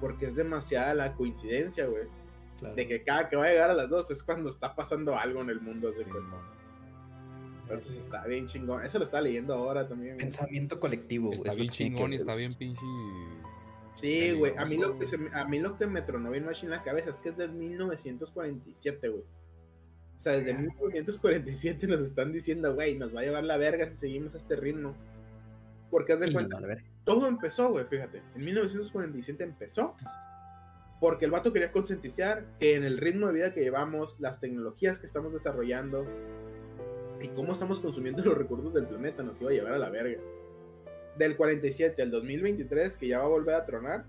porque 0.00 0.26
es 0.26 0.36
demasiada 0.36 0.92
la 0.94 1.14
coincidencia, 1.14 1.86
güey, 1.86 2.04
Claro. 2.58 2.74
de 2.74 2.86
que 2.86 3.02
cada 3.02 3.28
que 3.28 3.36
va 3.36 3.44
a 3.44 3.48
llegar 3.48 3.70
a 3.70 3.74
las 3.74 3.88
dos 3.88 4.10
es 4.10 4.22
cuando 4.22 4.50
está 4.50 4.74
pasando 4.74 5.16
algo 5.16 5.40
en 5.42 5.50
el 5.50 5.60
mundo, 5.60 5.92
cuenta. 5.94 6.36
Entonces 7.62 7.96
está 7.96 8.24
bien 8.26 8.46
chingón. 8.46 8.84
Eso 8.84 8.98
lo 8.98 9.04
está 9.04 9.20
leyendo 9.20 9.52
ahora 9.54 9.88
también. 9.88 10.14
güey. 10.14 10.24
Pensamiento 10.24 10.78
colectivo, 10.78 11.26
güey. 11.28 11.36
Está 11.36 11.50
es 11.50 11.56
lo 11.56 11.60
bien 11.62 11.72
chingón 11.72 12.12
y 12.12 12.16
está 12.16 12.34
bien 12.34 12.52
pinche. 12.52 12.80
Sí, 13.94 14.32
güey. 14.32 14.54
A 14.56 14.64
mí, 14.66 14.76
lo 14.76 14.98
que 14.98 15.06
se 15.06 15.18
me- 15.18 15.34
a 15.34 15.44
mí 15.46 15.58
lo 15.58 15.76
que 15.76 15.86
me 15.86 16.02
tronó 16.02 16.30
bien 16.30 16.44
machine 16.44 16.72
en 16.72 16.78
la 16.78 16.84
cabeza 16.84 17.10
es 17.10 17.20
que 17.20 17.30
es 17.30 17.36
de 17.36 17.48
1947, 17.48 19.08
güey. 19.08 19.24
O 20.16 20.20
sea, 20.20 20.32
desde 20.32 20.54
1947 20.54 21.86
nos 21.86 22.00
están 22.00 22.32
diciendo, 22.32 22.74
güey, 22.74 22.96
nos 22.96 23.14
va 23.14 23.20
a 23.20 23.24
llevar 23.24 23.44
la 23.44 23.56
verga 23.58 23.88
si 23.88 23.96
seguimos 23.96 24.34
a 24.34 24.38
este 24.38 24.56
ritmo. 24.56 24.94
Porque 25.90 26.14
haz 26.14 26.20
de 26.20 26.32
cuenta, 26.32 26.58
no, 26.58 26.68
todo 27.04 27.28
empezó, 27.28 27.70
güey, 27.70 27.84
fíjate. 27.84 28.22
En 28.34 28.44
1947 28.44 29.44
empezó. 29.44 29.94
Porque 31.00 31.26
el 31.26 31.30
vato 31.30 31.52
quería 31.52 31.70
concientizar 31.70 32.46
que 32.58 32.74
en 32.74 32.84
el 32.84 32.96
ritmo 32.96 33.26
de 33.26 33.34
vida 33.34 33.52
que 33.52 33.60
llevamos, 33.60 34.18
las 34.18 34.40
tecnologías 34.40 34.98
que 34.98 35.06
estamos 35.06 35.34
desarrollando 35.34 36.06
y 37.20 37.28
cómo 37.28 37.52
estamos 37.52 37.80
consumiendo 37.80 38.22
los 38.24 38.36
recursos 38.36 38.72
del 38.72 38.86
planeta 38.86 39.22
nos 39.22 39.40
iba 39.40 39.50
a 39.50 39.54
llevar 39.54 39.74
a 39.74 39.78
la 39.78 39.90
verga. 39.90 40.20
Del 41.18 41.36
47 41.36 42.02
al 42.02 42.10
2023, 42.10 42.96
que 42.96 43.08
ya 43.08 43.18
va 43.18 43.24
a 43.24 43.28
volver 43.28 43.54
a 43.54 43.66
tronar, 43.66 44.06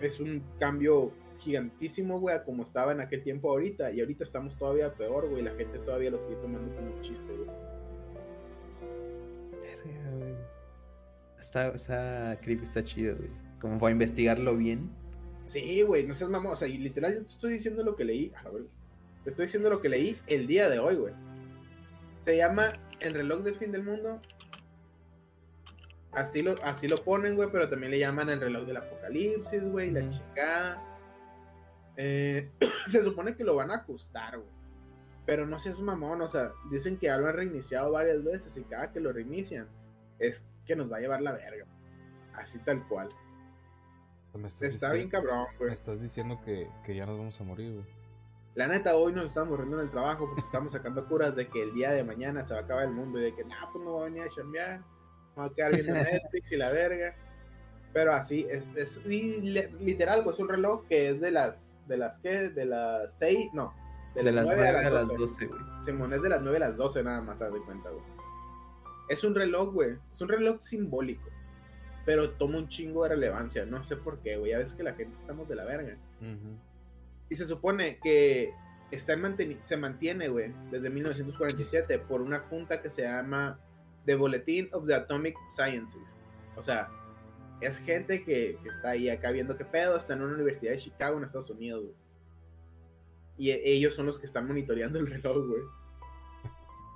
es 0.00 0.20
un 0.20 0.42
cambio 0.58 1.12
gigantísimo, 1.38 2.20
güey, 2.20 2.42
como 2.44 2.62
estaba 2.62 2.92
en 2.92 3.00
aquel 3.00 3.22
tiempo 3.22 3.50
ahorita. 3.50 3.90
Y 3.92 4.00
ahorita 4.00 4.24
estamos 4.24 4.56
todavía 4.56 4.94
peor, 4.94 5.28
güey. 5.28 5.42
La 5.42 5.54
gente 5.54 5.78
todavía 5.78 6.10
lo 6.10 6.18
sigue 6.18 6.36
tomando 6.36 6.74
como 6.74 6.94
un 6.94 7.00
chiste, 7.00 7.32
güey. 7.32 7.48
Está, 11.38 11.68
está 11.68 12.38
creepy, 12.40 12.64
está 12.64 12.82
chido, 12.82 13.16
güey. 13.16 13.30
Como 13.60 13.78
para 13.78 13.92
investigarlo 13.92 14.56
bien. 14.56 14.90
Sí, 15.44 15.82
güey, 15.82 16.06
no 16.06 16.14
seas 16.14 16.30
mamón. 16.30 16.52
O 16.52 16.56
sea, 16.56 16.68
y 16.68 16.78
literal, 16.78 17.14
yo 17.14 17.24
te 17.24 17.32
estoy 17.32 17.52
diciendo 17.52 17.82
lo 17.82 17.96
que 17.96 18.04
leí. 18.04 18.32
A 18.44 18.50
ver, 18.50 18.64
te 19.24 19.30
estoy 19.30 19.46
diciendo 19.46 19.70
lo 19.70 19.80
que 19.80 19.88
leí 19.88 20.16
el 20.26 20.46
día 20.46 20.68
de 20.68 20.78
hoy, 20.78 20.96
güey. 20.96 21.14
Se 22.20 22.36
llama 22.36 22.72
El 23.00 23.14
reloj 23.14 23.42
del 23.42 23.56
fin 23.56 23.72
del 23.72 23.82
mundo. 23.82 24.20
Así 26.12 26.42
lo, 26.42 26.54
así 26.62 26.88
lo 26.88 26.96
ponen, 26.96 27.34
güey, 27.34 27.50
pero 27.50 27.68
también 27.68 27.90
le 27.90 27.98
llaman 27.98 28.30
el 28.30 28.40
reloj 28.40 28.66
del 28.66 28.76
apocalipsis, 28.76 29.62
güey, 29.64 29.90
la 29.90 30.08
chingada. 30.08 30.93
Eh, 31.96 32.50
se 32.90 33.02
supone 33.02 33.36
que 33.36 33.44
lo 33.44 33.56
van 33.56 33.70
a 33.70 33.76
ajustar, 33.76 34.38
güey. 34.38 34.50
Pero 35.26 35.46
no 35.46 35.58
seas 35.58 35.80
mamón, 35.80 36.20
o 36.20 36.28
sea, 36.28 36.52
dicen 36.70 36.98
que 36.98 37.06
ya 37.06 37.16
lo 37.16 37.26
han 37.26 37.36
reiniciado 37.36 37.90
varias 37.90 38.22
veces 38.22 38.56
y 38.58 38.64
cada 38.64 38.92
que 38.92 39.00
lo 39.00 39.12
reinician 39.12 39.68
es 40.18 40.46
que 40.66 40.76
nos 40.76 40.92
va 40.92 40.98
a 40.98 41.00
llevar 41.00 41.22
la 41.22 41.32
verga. 41.32 41.66
Así 42.34 42.58
tal 42.58 42.86
cual. 42.88 43.08
Me 44.34 44.48
estás, 44.48 44.74
Está 44.74 44.92
bien 44.92 45.08
cabrón, 45.08 45.46
güey. 45.58 45.68
me 45.68 45.74
estás 45.74 46.02
diciendo 46.02 46.40
que, 46.44 46.68
que 46.84 46.94
ya 46.94 47.06
nos 47.06 47.16
vamos 47.16 47.40
a 47.40 47.44
morir, 47.44 47.72
güey. 47.72 47.86
La 48.54 48.68
neta, 48.68 48.96
hoy 48.96 49.12
nos 49.12 49.26
estamos 49.26 49.58
riendo 49.58 49.78
en 49.78 49.84
el 49.84 49.90
trabajo 49.90 50.26
porque 50.26 50.42
estamos 50.42 50.72
sacando 50.72 51.06
curas 51.08 51.34
de 51.34 51.48
que 51.48 51.62
el 51.62 51.74
día 51.74 51.90
de 51.90 52.04
mañana 52.04 52.44
se 52.44 52.54
va 52.54 52.60
a 52.60 52.62
acabar 52.62 52.84
el 52.84 52.92
mundo 52.92 53.18
y 53.18 53.24
de 53.24 53.34
que, 53.34 53.44
nah, 53.44 53.70
pues 53.72 53.84
no 53.84 53.94
va 53.94 54.02
a 54.02 54.04
venir 54.04 54.22
a 54.22 54.28
chambear, 54.28 54.80
me 55.36 55.42
va 55.42 55.44
a 55.46 55.50
quedar 55.50 55.72
viendo 55.74 55.92
Netflix 55.94 56.52
y 56.52 56.56
la 56.56 56.70
verga. 56.70 57.16
Pero 57.94 58.12
así, 58.12 58.46
es, 58.50 58.64
es- 58.76 59.00
y 59.06 59.40
literal, 59.40 60.22
pues 60.24 60.38
un 60.40 60.48
reloj 60.48 60.84
que 60.88 61.08
es 61.10 61.20
de 61.20 61.30
las, 61.30 61.78
de 61.88 61.96
las 61.96 62.18
que, 62.18 62.50
de 62.50 62.66
las 62.66 63.14
6, 63.14 63.50
no, 63.54 63.72
de, 64.14 64.22
De 64.22 64.32
las 64.32 64.46
9 64.48 64.68
a 64.68 64.90
las 64.90 65.08
12. 65.08 65.16
12, 65.16 65.46
güey. 65.46 65.60
Simón, 65.80 66.12
es 66.12 66.22
de 66.22 66.28
las 66.28 66.42
9 66.42 66.56
a 66.58 66.60
las 66.60 66.76
12 66.76 67.02
nada 67.02 67.22
más, 67.22 67.40
haz 67.40 67.52
de 67.52 67.60
cuenta, 67.60 67.88
güey. 67.90 68.04
Es 69.08 69.22
un 69.24 69.34
reloj, 69.34 69.72
güey. 69.72 69.96
Es 70.12 70.20
un 70.20 70.28
reloj 70.28 70.60
simbólico. 70.60 71.28
Pero 72.04 72.30
toma 72.32 72.58
un 72.58 72.68
chingo 72.68 73.04
de 73.04 73.10
relevancia. 73.10 73.64
No 73.64 73.82
sé 73.84 73.96
por 73.96 74.18
qué, 74.18 74.36
güey. 74.36 74.50
Ya 74.52 74.58
ves 74.58 74.74
que 74.74 74.82
la 74.82 74.94
gente 74.94 75.16
estamos 75.16 75.48
de 75.48 75.54
la 75.54 75.64
verga. 75.64 75.96
Ujú. 76.20 76.56
Y 77.28 77.34
se 77.34 77.44
supone 77.44 77.98
que 78.02 78.52
está 78.90 79.14
en 79.14 79.58
se 79.62 79.76
mantiene, 79.76 80.28
güey, 80.28 80.52
desde 80.70 80.90
1947 80.90 81.98
por 81.98 82.20
una 82.22 82.40
junta 82.40 82.82
que 82.82 82.90
se 82.90 83.02
llama 83.02 83.58
The 84.04 84.14
Bulletin 84.16 84.68
of 84.72 84.86
the 84.86 84.94
Atomic 84.94 85.36
Sciences. 85.48 86.16
O 86.56 86.62
sea, 86.62 86.88
es 87.66 87.78
gente 87.78 88.24
que, 88.24 88.58
que 88.62 88.68
está 88.68 88.90
ahí 88.90 89.08
acá 89.08 89.30
viendo 89.30 89.56
qué 89.56 89.64
pedo, 89.64 89.96
está 89.96 90.14
en 90.14 90.22
una 90.22 90.34
universidad 90.34 90.72
de 90.72 90.78
Chicago, 90.78 91.18
en 91.18 91.24
Estados 91.24 91.50
Unidos. 91.50 91.84
Y 93.36 93.50
e- 93.50 93.62
ellos 93.72 93.94
son 93.94 94.06
los 94.06 94.18
que 94.18 94.26
están 94.26 94.46
monitoreando 94.46 94.98
el 94.98 95.06
reloj, 95.06 95.46
güey. 95.46 95.62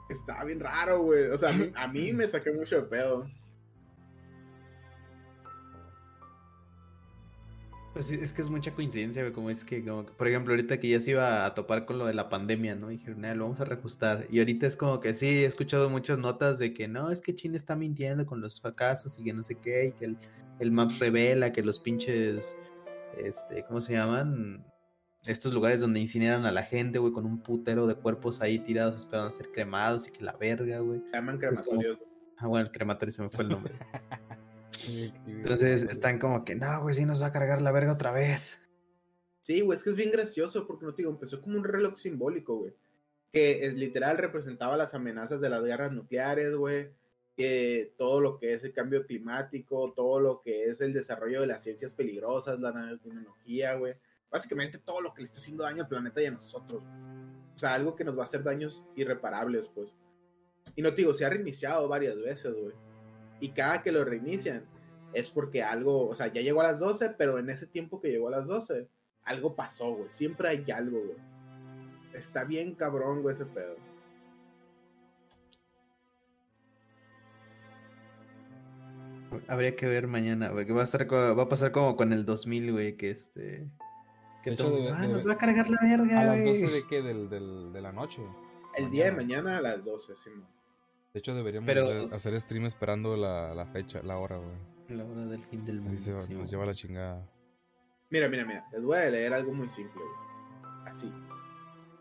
Está 0.08 0.42
bien 0.44 0.60
raro, 0.60 1.02
güey. 1.02 1.26
O 1.26 1.37
sea, 1.37 1.50
a 1.50 1.52
mí, 1.52 1.72
a 1.75 1.88
mí 1.88 2.12
me 2.12 2.26
saqué 2.28 2.50
mucho 2.52 2.76
de 2.76 2.82
pedo. 2.82 3.28
Pues 7.99 8.12
es 8.12 8.33
que 8.33 8.43
es 8.43 8.49
mucha 8.49 8.73
coincidencia, 8.73 9.23
güey, 9.23 9.33
como 9.33 9.50
es 9.50 9.64
que, 9.64 9.85
como 9.85 10.07
por 10.07 10.28
ejemplo, 10.28 10.52
ahorita 10.52 10.78
que 10.78 10.88
ya 10.88 11.00
se 11.00 11.11
iba 11.11 11.45
a 11.45 11.52
topar 11.55 11.85
con 11.85 11.99
lo 11.99 12.07
de 12.07 12.14
la 12.14 12.28
pandemia, 12.28 12.76
¿no? 12.76 12.90
Dijeron, 12.90 13.25
"Ah, 13.25 13.35
lo 13.35 13.43
vamos 13.43 13.59
a 13.61 13.64
reajustar. 13.64 14.28
Y 14.31 14.38
ahorita 14.38 14.69
es 14.69 14.76
como 14.76 15.00
que 15.00 15.14
sí, 15.14 15.26
he 15.43 15.47
escuchado 15.47 15.90
muchas 15.90 16.17
notas 16.17 16.61
de 16.61 16.73
que 16.73 16.87
no, 16.87 17.11
es 17.11 17.21
que 17.21 17.35
China 17.35 17.57
está 17.57 17.75
mintiendo 17.75 18.25
con 18.25 18.40
los 18.40 18.61
fracasos 18.61 19.19
y 19.19 19.25
que 19.25 19.33
no 19.33 19.43
sé 19.43 19.57
qué, 19.57 19.87
y 19.87 19.93
que 19.99 20.05
el, 20.05 20.19
el 20.61 20.71
Maps 20.71 21.00
revela 21.00 21.52
que 21.52 21.61
los 21.64 21.81
pinches, 21.81 22.55
este, 23.17 23.64
¿cómo 23.64 23.81
se 23.81 23.95
llaman? 23.95 24.64
Estos 25.26 25.52
lugares 25.52 25.81
donde 25.81 25.99
incineran 25.99 26.47
a 26.47 26.52
la 26.52 26.62
gente, 26.62 27.00
güey, 27.00 27.12
con 27.12 27.26
un 27.26 27.43
putero 27.43 27.88
de 27.88 27.97
cuerpos 27.97 28.40
ahí 28.40 28.61
tirados 28.61 28.97
esperando 28.99 29.26
a 29.26 29.33
ser 29.33 29.50
cremados 29.50 30.07
y 30.07 30.12
que 30.12 30.23
la 30.23 30.35
verga, 30.37 30.78
güey. 30.78 31.02
Llaman 31.12 31.40
como- 31.40 31.49
crematorios. 31.50 31.99
Ah, 32.37 32.47
bueno, 32.47 32.64
el 32.67 32.71
crematorio 32.71 33.11
se 33.12 33.23
me 33.23 33.28
fue 33.28 33.43
el 33.43 33.50
nombre. 33.50 33.73
Entonces 35.26 35.82
están 35.82 36.18
como 36.18 36.44
que, 36.44 36.54
no, 36.54 36.82
güey, 36.82 36.94
sí 36.94 37.04
nos 37.04 37.23
va 37.23 37.26
a 37.26 37.32
cargar 37.32 37.61
la 37.61 37.73
verga 37.73 37.92
otra 37.92 38.12
vez. 38.12 38.61
Sí, 39.40 39.61
güey, 39.62 39.76
es 39.76 39.82
que 39.82 39.90
es 39.90 39.97
bien 39.97 40.11
gracioso 40.11 40.66
porque 40.66 40.85
no 40.85 40.94
te 40.94 41.02
digo, 41.02 41.11
empezó 41.11 41.40
como 41.40 41.56
un 41.56 41.64
reloj 41.64 41.97
simbólico, 41.97 42.56
güey. 42.56 42.75
Que 43.32 43.64
es 43.64 43.75
literal 43.75 44.18
representaba 44.18 44.76
las 44.76 44.94
amenazas 44.94 45.40
de 45.40 45.50
las 45.50 45.62
guerras 45.62 45.92
nucleares, 45.92 46.54
güey. 46.54 46.90
Que 47.37 47.94
todo 47.97 48.20
lo 48.20 48.38
que 48.38 48.52
es 48.52 48.64
el 48.64 48.73
cambio 48.73 49.06
climático, 49.06 49.92
todo 49.94 50.20
lo 50.20 50.40
que 50.40 50.64
es 50.64 50.80
el 50.80 50.92
desarrollo 50.92 51.40
de 51.40 51.47
las 51.47 51.62
ciencias 51.62 51.94
peligrosas, 51.94 52.58
la 52.58 52.73
nanotecnología, 52.73 53.75
güey. 53.75 53.94
Básicamente 54.30 54.78
todo 54.78 55.00
lo 55.00 55.14
que 55.14 55.23
le 55.23 55.26
está 55.26 55.38
haciendo 55.38 55.64
daño 55.64 55.82
al 55.82 55.88
planeta 55.88 56.20
y 56.20 56.26
a 56.26 56.30
nosotros. 56.32 56.82
O 57.54 57.58
sea, 57.58 57.75
algo 57.75 57.97
que 57.97 58.04
nos 58.04 58.18
va 58.18 58.23
a 58.23 58.26
hacer 58.26 58.42
daños 58.42 58.82
irreparables, 58.97 59.68
pues. 59.75 59.94
Y 60.76 60.82
no 60.82 60.90
te 60.90 60.97
digo, 60.97 61.14
se 61.14 61.25
ha 61.25 61.30
reiniciado 61.30 61.88
varias 61.88 62.18
veces, 62.18 62.54
güey. 62.54 62.75
Y 63.40 63.50
cada 63.50 63.83
que 63.83 63.92
lo 63.92 64.04
reinician 64.04 64.64
es 65.12 65.30
porque 65.30 65.62
algo, 65.62 66.09
o 66.09 66.14
sea, 66.14 66.26
ya 66.28 66.40
llegó 66.40 66.61
a 66.61 66.64
las 66.64 66.80
12, 66.80 67.11
pero 67.11 67.38
en 67.38 67.49
ese 67.50 67.66
tiempo 67.66 68.00
que 68.00 68.11
llegó 68.11 68.28
a 68.28 68.33
las 68.33 68.47
12, 68.47 68.88
algo 69.25 69.54
pasó, 69.54 69.92
güey. 69.95 70.11
Siempre 70.11 70.49
hay 70.49 70.71
algo, 70.71 70.99
güey. 70.99 71.16
Está 72.14 72.45
bien 72.45 72.75
cabrón, 72.75 73.23
güey, 73.23 73.35
ese 73.35 73.47
pedo. 73.47 73.76
Habría 79.47 79.76
que 79.76 79.87
ver 79.87 80.07
mañana, 80.07 80.49
güey, 80.49 80.64
que 80.64 80.73
va 80.73 80.80
a 80.80 80.85
estar 80.85 81.07
va 81.12 81.42
a 81.42 81.49
pasar 81.49 81.71
como 81.71 81.97
con 81.97 82.12
el 82.12 82.25
2000, 82.25 82.73
güey, 82.73 82.97
que 82.97 83.11
este 83.11 83.68
que 84.42 84.50
De 84.50 84.54
hecho, 84.54 84.64
todo- 84.68 84.76
debe- 84.78 84.92
ah, 84.97 85.00
debe- 85.02 85.12
nos 85.12 85.28
va 85.28 85.33
a 85.33 85.38
cargar 85.38 85.68
la 85.68 85.78
verga, 85.83 86.21
¿A 86.21 86.25
las 86.25 86.40
güey. 86.40 86.61
12 86.62 86.75
de 86.75 86.87
qué? 86.88 87.02
Del, 87.02 87.28
del- 87.28 87.73
de 87.73 87.80
la 87.83 87.92
noche. 87.92 88.23
El 88.76 88.90
día 88.90 89.07
de 89.07 89.12
Mañana. 89.12 89.59
a 89.59 89.61
las 89.61 89.85
12, 89.85 90.16
Simón. 90.16 90.47
De 91.12 91.21
hecho, 91.21 91.35
deberíamos 91.35 91.67
Pero- 91.67 91.83
hacer, 91.87 92.15
hacer 92.15 92.41
stream 92.41 92.67
esperando 92.67 93.17
la, 93.17 93.55
la 93.55 93.67
fecha, 93.67 94.03
la 94.03 94.19
hora, 94.19 94.37
güey. 94.37 94.57
La 94.97 95.05
hora 95.05 95.27
del 95.27 95.43
fin 95.45 95.65
del 95.65 95.81
mundo. 95.81 95.99
sí, 95.99 96.35
nos 96.35 96.50
lleva 96.50 96.65
la 96.67 96.75
chingada. 96.75 97.27
Mira, 98.11 98.29
mira, 98.29 98.45
mira. 98.45 98.65
Les 98.73 98.83
voy 98.83 98.97
a 98.99 99.11
leer 99.11 99.35
algo 99.35 99.53
muy 99.53 99.69
simple, 99.69 100.00
güey. 100.03 100.73
Así. 100.87 101.12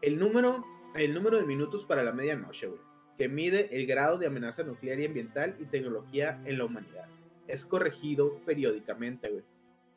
El 0.02 0.20
número, 0.20 0.64
el 0.96 1.14
número 1.14 1.38
de 1.38 1.46
minutos 1.46 1.86
para 1.86 2.04
la 2.04 2.14
medianoche, 2.14 2.68
güey. 2.68 2.80
Que 3.18 3.28
mide 3.28 3.76
el 3.76 3.88
grado 3.88 4.18
de 4.18 4.28
amenaza 4.28 4.64
nuclear 4.64 5.00
y 5.00 5.06
ambiental 5.06 5.56
y 5.60 5.66
tecnología 5.66 6.42
en 6.46 6.58
la 6.60 6.66
humanidad. 6.66 7.08
Es 7.48 7.66
corregido 7.66 8.40
periódicamente, 8.46 9.30
güey. 9.30 9.44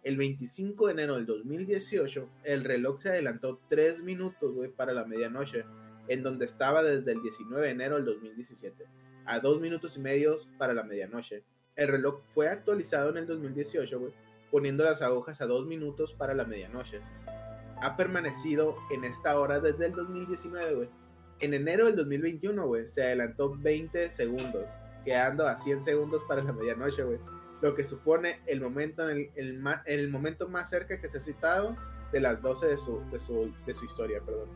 El 0.02 0.16
25 0.16 0.86
de 0.86 0.92
enero 0.94 1.16
del 1.16 1.26
2018, 1.26 2.28
el 2.44 2.64
reloj 2.64 2.98
se 2.98 3.10
adelantó 3.10 3.60
3 3.68 4.02
minutos, 4.02 4.54
güey, 4.54 4.70
para 4.70 4.94
la 4.94 5.04
medianoche, 5.04 5.64
en 6.08 6.22
donde 6.22 6.46
estaba 6.46 6.82
desde 6.82 7.12
el 7.12 7.22
19 7.22 7.66
de 7.66 7.72
enero 7.72 7.96
del 7.96 8.04
2017, 8.06 8.84
a 9.26 9.40
2 9.40 9.60
minutos 9.60 9.96
y 9.96 10.00
medio 10.00 10.36
para 10.58 10.74
la 10.74 10.82
medianoche. 10.82 11.44
El 11.76 11.88
reloj 11.88 12.20
fue 12.34 12.48
actualizado 12.48 13.10
en 13.10 13.18
el 13.18 13.26
2018, 13.26 13.98
güey, 13.98 14.12
poniendo 14.50 14.84
las 14.84 15.02
agujas 15.02 15.40
a 15.40 15.46
2 15.46 15.66
minutos 15.66 16.14
para 16.14 16.34
la 16.34 16.44
medianoche. 16.44 17.00
Ha 17.80 17.96
permanecido 17.96 18.76
en 18.90 19.04
esta 19.04 19.38
hora 19.38 19.60
desde 19.60 19.86
el 19.86 19.92
2019, 19.92 20.74
güey. 20.74 20.90
En 21.38 21.54
enero 21.54 21.86
del 21.86 21.96
2021, 21.96 22.66
güey, 22.66 22.86
se 22.86 23.02
adelantó 23.02 23.56
20 23.56 24.10
segundos, 24.10 24.66
quedando 25.04 25.46
a 25.46 25.56
100 25.56 25.82
segundos 25.82 26.22
para 26.28 26.42
la 26.42 26.52
medianoche. 26.52 27.02
Lo 27.62 27.74
que 27.74 27.84
supone 27.84 28.40
el 28.46 28.60
momento, 28.60 29.08
en 29.08 29.30
el, 29.36 29.60
el 29.60 29.64
el 29.86 30.10
momento 30.10 30.48
más 30.48 30.68
cerca 30.68 31.00
que 31.00 31.08
se 31.08 31.18
ha 31.18 31.20
citado 31.20 31.76
de 32.12 32.20
las 32.20 32.42
12 32.42 32.66
de 32.66 32.76
su, 32.76 33.00
de 33.10 33.20
su, 33.20 33.54
de 33.66 33.74
su 33.74 33.84
historia, 33.84 34.20
perdón. 34.20 34.48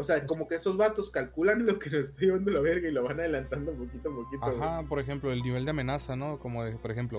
O 0.00 0.04
sea, 0.04 0.26
como 0.26 0.48
que 0.48 0.54
estos 0.54 0.78
vatos 0.78 1.10
calculan 1.10 1.66
lo 1.66 1.78
que 1.78 1.90
nos 1.90 2.06
está 2.06 2.20
llevando 2.22 2.50
la 2.50 2.60
verga 2.60 2.88
y 2.88 2.92
lo 2.92 3.02
van 3.04 3.20
adelantando 3.20 3.72
poquito 3.72 4.10
a 4.10 4.14
poquito. 4.14 4.40
güey. 4.46 4.56
Ajá, 4.56 4.82
por 4.88 4.98
ejemplo, 4.98 5.30
el 5.30 5.42
nivel 5.42 5.64
de 5.66 5.72
amenaza, 5.72 6.16
¿no? 6.16 6.38
Como, 6.38 6.64
de- 6.64 6.76
por 6.76 6.90
ejemplo, 6.90 7.18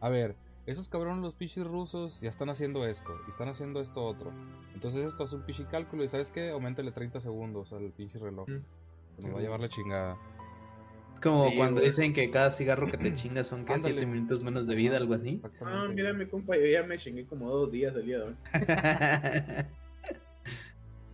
a 0.00 0.08
ver, 0.08 0.34
esos 0.64 0.88
cabrones, 0.88 1.20
los 1.22 1.34
pichis 1.34 1.64
rusos, 1.66 2.20
ya 2.22 2.30
están 2.30 2.48
haciendo 2.48 2.86
esto, 2.86 3.12
y 3.26 3.30
están 3.30 3.48
haciendo 3.50 3.80
esto 3.82 4.02
otro. 4.02 4.32
Entonces 4.72 5.04
esto 5.04 5.24
hace 5.24 5.36
un 5.36 5.42
pichi 5.42 5.64
cálculo, 5.64 6.04
y 6.04 6.08
¿sabes 6.08 6.30
qué? 6.30 6.48
Aumentale 6.50 6.90
30 6.92 7.20
segundos 7.20 7.72
al 7.74 7.90
pinche 7.92 8.18
reloj. 8.18 8.48
Mm. 8.48 9.22
Me 9.24 9.30
va 9.30 9.38
a 9.38 9.42
llevar 9.42 9.60
la 9.60 9.68
chingada. 9.68 10.16
Es 11.14 11.20
como 11.20 11.50
Sí, 11.50 11.56
cuando 11.56 11.80
güey. 11.80 11.90
dicen 11.90 12.14
que 12.14 12.30
cada 12.30 12.50
cigarro 12.50 12.86
que 12.86 12.96
te 12.96 13.12
chingas 13.14 13.46
son 13.46 13.66
que 13.66 13.74
Ándale. 13.74 13.94
7 14.00 14.06
minutos 14.06 14.42
menos 14.42 14.66
de 14.66 14.74
vida, 14.74 14.96
algo 14.96 15.12
así. 15.14 15.42
Ah, 15.60 15.86
mira, 15.92 16.14
mi 16.14 16.24
compa, 16.26 16.56
yo 16.56 16.64
ya 16.64 16.82
me 16.82 16.96
chingué 16.96 17.26
como 17.26 17.50
dos 17.50 17.70
días 17.70 17.94
el 17.94 18.06
día 18.06 18.18
de 18.20 18.24
hoy. 18.24 18.36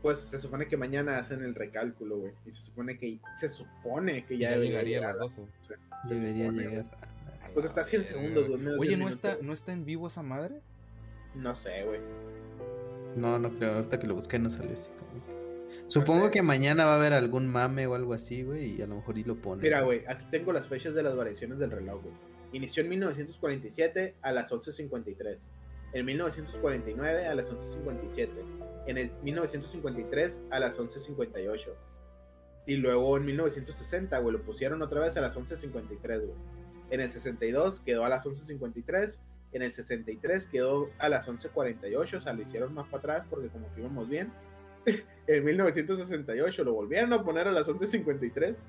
Pues 0.02 0.18
se 0.20 0.38
supone 0.38 0.68
que 0.68 0.76
mañana 0.76 1.18
hacen 1.18 1.42
el 1.42 1.54
recálculo, 1.54 2.18
güey. 2.18 2.32
Y 2.46 2.52
se 2.52 2.66
supone 2.66 2.98
que 2.98 3.18
se 3.38 3.48
supone 3.48 4.24
que 4.24 4.38
ya, 4.38 4.56
llegaría 4.56 4.98
a 4.98 5.12
las 5.12 5.18
12. 5.18 5.42
se 5.60 6.14
Debería 6.14 6.46
supone, 6.46 6.62
llegar. 6.68 6.84
Pues 7.54 7.66
está 7.66 7.80
a 7.80 7.84
100 7.84 8.02
verga. 8.02 8.16
segundos, 8.16 8.48
güey. 8.48 8.78
Oye, 8.78 8.96
¿no 8.96 9.08
está, 9.08 9.38
¿no 9.42 9.52
está 9.52 9.72
en 9.72 9.84
vivo 9.84 10.06
esa 10.06 10.22
madre? 10.22 10.60
No 11.34 11.56
sé, 11.56 11.84
güey. 11.84 12.00
No, 13.16 13.38
no 13.38 13.50
creo. 13.58 13.74
Ahorita 13.74 13.98
que 13.98 14.06
lo 14.06 14.14
busqué 14.14 14.38
no 14.38 14.50
salió 14.50 14.72
así. 14.72 14.90
Supongo 15.86 16.26
sé. 16.26 16.30
que 16.32 16.42
mañana 16.42 16.84
va 16.84 16.92
a 16.92 16.96
haber 16.96 17.12
algún 17.14 17.48
mame 17.48 17.86
o 17.86 17.94
algo 17.94 18.12
así, 18.12 18.42
güey, 18.42 18.76
y 18.76 18.82
a 18.82 18.86
lo 18.86 18.96
mejor 18.96 19.18
y 19.18 19.24
lo 19.24 19.36
pone. 19.36 19.62
Mira, 19.62 19.80
güey, 19.82 20.04
aquí 20.06 20.24
tengo 20.30 20.52
las 20.52 20.66
fechas 20.66 20.94
de 20.94 21.02
las 21.02 21.16
variaciones 21.16 21.58
del 21.58 21.70
reloj, 21.70 22.02
güey. 22.02 22.14
Inició 22.52 22.82
en 22.82 22.90
1947 22.90 24.14
a 24.22 24.32
las 24.32 24.52
11.53. 24.52 25.38
En 25.92 26.04
1949 26.04 27.26
a 27.26 27.34
las 27.34 27.52
11.57. 27.52 28.28
En 28.86 28.98
el 28.98 29.10
1953 29.22 30.42
a 30.50 30.60
las 30.60 30.78
11.58. 30.78 31.72
Y 32.66 32.76
luego 32.76 33.16
en 33.16 33.24
1960, 33.24 34.18
güey, 34.18 34.36
lo 34.36 34.42
pusieron 34.42 34.82
otra 34.82 35.00
vez 35.00 35.16
a 35.16 35.22
las 35.22 35.36
11.53, 35.38 36.20
güey. 36.20 36.38
En 36.90 37.00
el 37.00 37.10
62 37.10 37.80
quedó 37.80 38.04
a 38.04 38.08
las 38.08 38.26
11.53. 38.26 39.18
En 39.52 39.62
el 39.62 39.72
63 39.72 40.46
quedó 40.46 40.90
a 40.98 41.08
las 41.08 41.28
11.48. 41.28 42.18
O 42.18 42.20
sea, 42.20 42.32
lo 42.32 42.42
hicieron 42.42 42.74
más 42.74 42.86
para 42.86 42.98
atrás 42.98 43.26
porque 43.30 43.48
como 43.48 43.72
que 43.74 43.80
íbamos 43.80 44.08
bien. 44.08 44.32
en 45.26 45.44
1968 45.44 46.64
lo 46.64 46.74
volvieron 46.74 47.12
a 47.14 47.24
poner 47.24 47.48
a 47.48 47.52
las 47.52 47.68
11.53. 47.68 48.60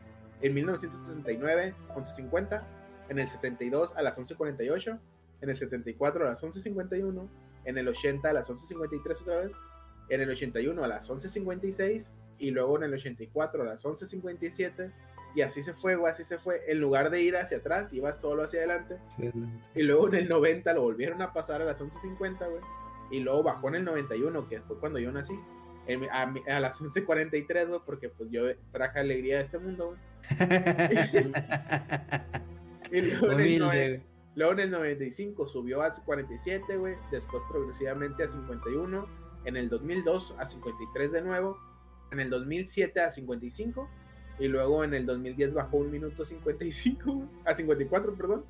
En 0.41 0.53
1969, 0.53 1.73
11.50. 1.95 2.63
En 3.09 3.19
el 3.19 3.27
72 3.27 3.95
a 3.97 4.01
las 4.01 4.17
11.48. 4.17 4.99
En 5.41 5.50
el 5.50 5.58
74 5.58 6.25
a 6.25 6.29
las 6.29 6.43
11.51. 6.43 7.27
En 7.65 7.77
el 7.77 7.88
80 7.88 8.29
a 8.29 8.34
las 8.34 8.50
11.53 8.50 9.22
otra 9.22 9.38
vez. 9.38 9.53
En 10.10 10.22
el 10.22 10.29
81 10.29 10.84
a 10.84 10.88
las 10.88 11.10
11.56. 11.10 12.10
Y 12.39 12.51
luego 12.51 12.77
en 12.77 12.84
el 12.84 12.93
84 12.93 13.63
a 13.63 13.65
las 13.65 13.86
11.57. 13.86 14.91
Y 15.36 15.41
así 15.41 15.62
se 15.62 15.74
fue, 15.74 15.96
güey, 15.96 16.12
así 16.12 16.24
se 16.24 16.39
fue. 16.39 16.62
En 16.67 16.79
lugar 16.79 17.10
de 17.12 17.22
ir 17.22 17.36
hacia 17.36 17.58
atrás, 17.58 17.93
iba 17.93 18.12
solo 18.13 18.43
hacia 18.43 18.60
adelante. 18.60 18.98
Y 19.75 19.84
luego 19.84 20.08
en 20.08 20.15
el 20.15 20.29
90 20.29 20.74
lo 20.74 20.81
volvieron 20.81 21.22
a 21.22 21.34
pasar 21.34 21.62
a 21.62 21.65
las 21.65 21.81
11.50, 21.81 22.50
güey. 22.50 22.62
Y 23.12 23.19
luego 23.19 23.43
bajó 23.43 23.67
en 23.69 23.75
el 23.75 23.86
91, 23.86 24.48
que 24.48 24.62
fue 24.62 24.79
cuando 24.79 24.98
yo 25.00 25.12
nací. 25.12 25.39
En- 25.88 26.10
a, 26.12 26.60
las 26.60 26.81
11.43, 26.81 27.67
güey, 27.67 27.79
porque 27.86 28.10
pues 28.10 28.29
yo 28.31 28.43
traje 28.72 29.00
alegría 29.00 29.39
a 29.39 29.41
este 29.41 29.60
mundo, 29.60 29.88
güey. 29.88 30.00
Y 32.91 33.01
luego 33.01 33.31
en, 33.34 33.39
el. 33.39 34.01
Luego 34.36 34.53
en 34.53 34.59
el 34.59 34.71
95 34.71 35.48
subió 35.48 35.81
a 35.81 35.91
47, 35.91 36.77
güey. 36.77 36.95
Después 37.12 37.43
progresivamente 37.50 38.24
a 38.24 38.27
51. 38.27 39.07
En 39.45 39.57
el 39.57 39.69
2002 39.69 40.36
a 40.38 40.45
53 40.45 41.12
de 41.12 41.21
nuevo. 41.21 41.57
En 42.12 42.19
el 42.19 42.29
2007 42.29 43.00
a 43.01 43.12
55. 43.12 43.89
Y 44.39 44.48
luego 44.48 44.83
en 44.83 44.93
el 44.93 45.05
2010 45.05 45.53
bajó 45.53 45.77
un 45.77 45.91
minuto 45.91 46.24
55, 46.24 47.12
güey, 47.12 47.27
a 47.45 47.53
54, 47.53 48.15
perdón. 48.15 48.45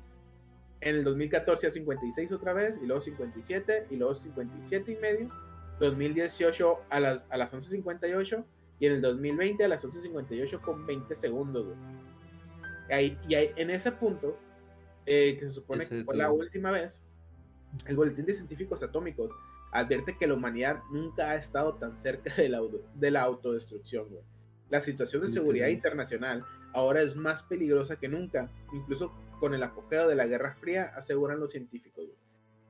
En 0.80 0.94
el 0.94 1.04
2014 1.04 1.66
a 1.66 1.70
56 1.70 2.32
otra 2.32 2.52
vez, 2.52 2.78
y 2.80 2.86
luego 2.86 3.00
57, 3.00 3.88
y 3.90 3.96
luego 3.96 4.14
57 4.14 4.92
y 4.92 4.96
medio. 4.96 5.28
2018 5.80 6.78
a 6.90 7.00
las, 7.00 7.26
a 7.28 7.36
las 7.36 7.52
11.58, 7.52 8.44
y 8.78 8.86
en 8.86 8.92
el 8.92 9.00
2020 9.00 9.64
a 9.64 9.68
las 9.68 9.84
11.58 9.84 10.60
con 10.60 10.86
20 10.86 11.14
segundos, 11.14 11.66
güey. 11.66 11.78
Ahí, 12.90 13.18
y 13.28 13.34
ahí, 13.34 13.50
en 13.56 13.70
ese 13.70 13.92
punto, 13.92 14.38
eh, 15.06 15.36
que 15.38 15.48
se 15.48 15.54
supone 15.54 15.84
Ese 15.84 15.98
que 15.98 16.04
fue 16.04 16.16
la 16.16 16.30
última 16.30 16.70
vez, 16.70 17.02
el 17.86 17.96
Boletín 17.96 18.26
de 18.26 18.34
Científicos 18.34 18.82
Atómicos 18.82 19.32
advierte 19.72 20.16
que 20.18 20.26
la 20.26 20.34
humanidad 20.34 20.82
nunca 20.90 21.30
ha 21.30 21.36
estado 21.36 21.74
tan 21.76 21.96
cerca 21.98 22.34
de 22.34 22.48
la, 22.48 22.60
de 22.94 23.10
la 23.10 23.22
autodestrucción, 23.22 24.08
güey. 24.08 24.22
La 24.68 24.80
situación 24.80 25.22
de 25.22 25.32
seguridad 25.32 25.68
internacional 25.68 26.44
ahora 26.72 27.02
es 27.02 27.16
más 27.16 27.42
peligrosa 27.42 27.96
que 27.98 28.08
nunca, 28.08 28.50
incluso 28.72 29.12
con 29.40 29.54
el 29.54 29.62
apogeo 29.62 30.06
de 30.06 30.14
la 30.14 30.26
Guerra 30.26 30.54
Fría, 30.54 30.92
aseguran 30.96 31.40
los 31.40 31.50
científicos. 31.50 32.04
güey. 32.06 32.18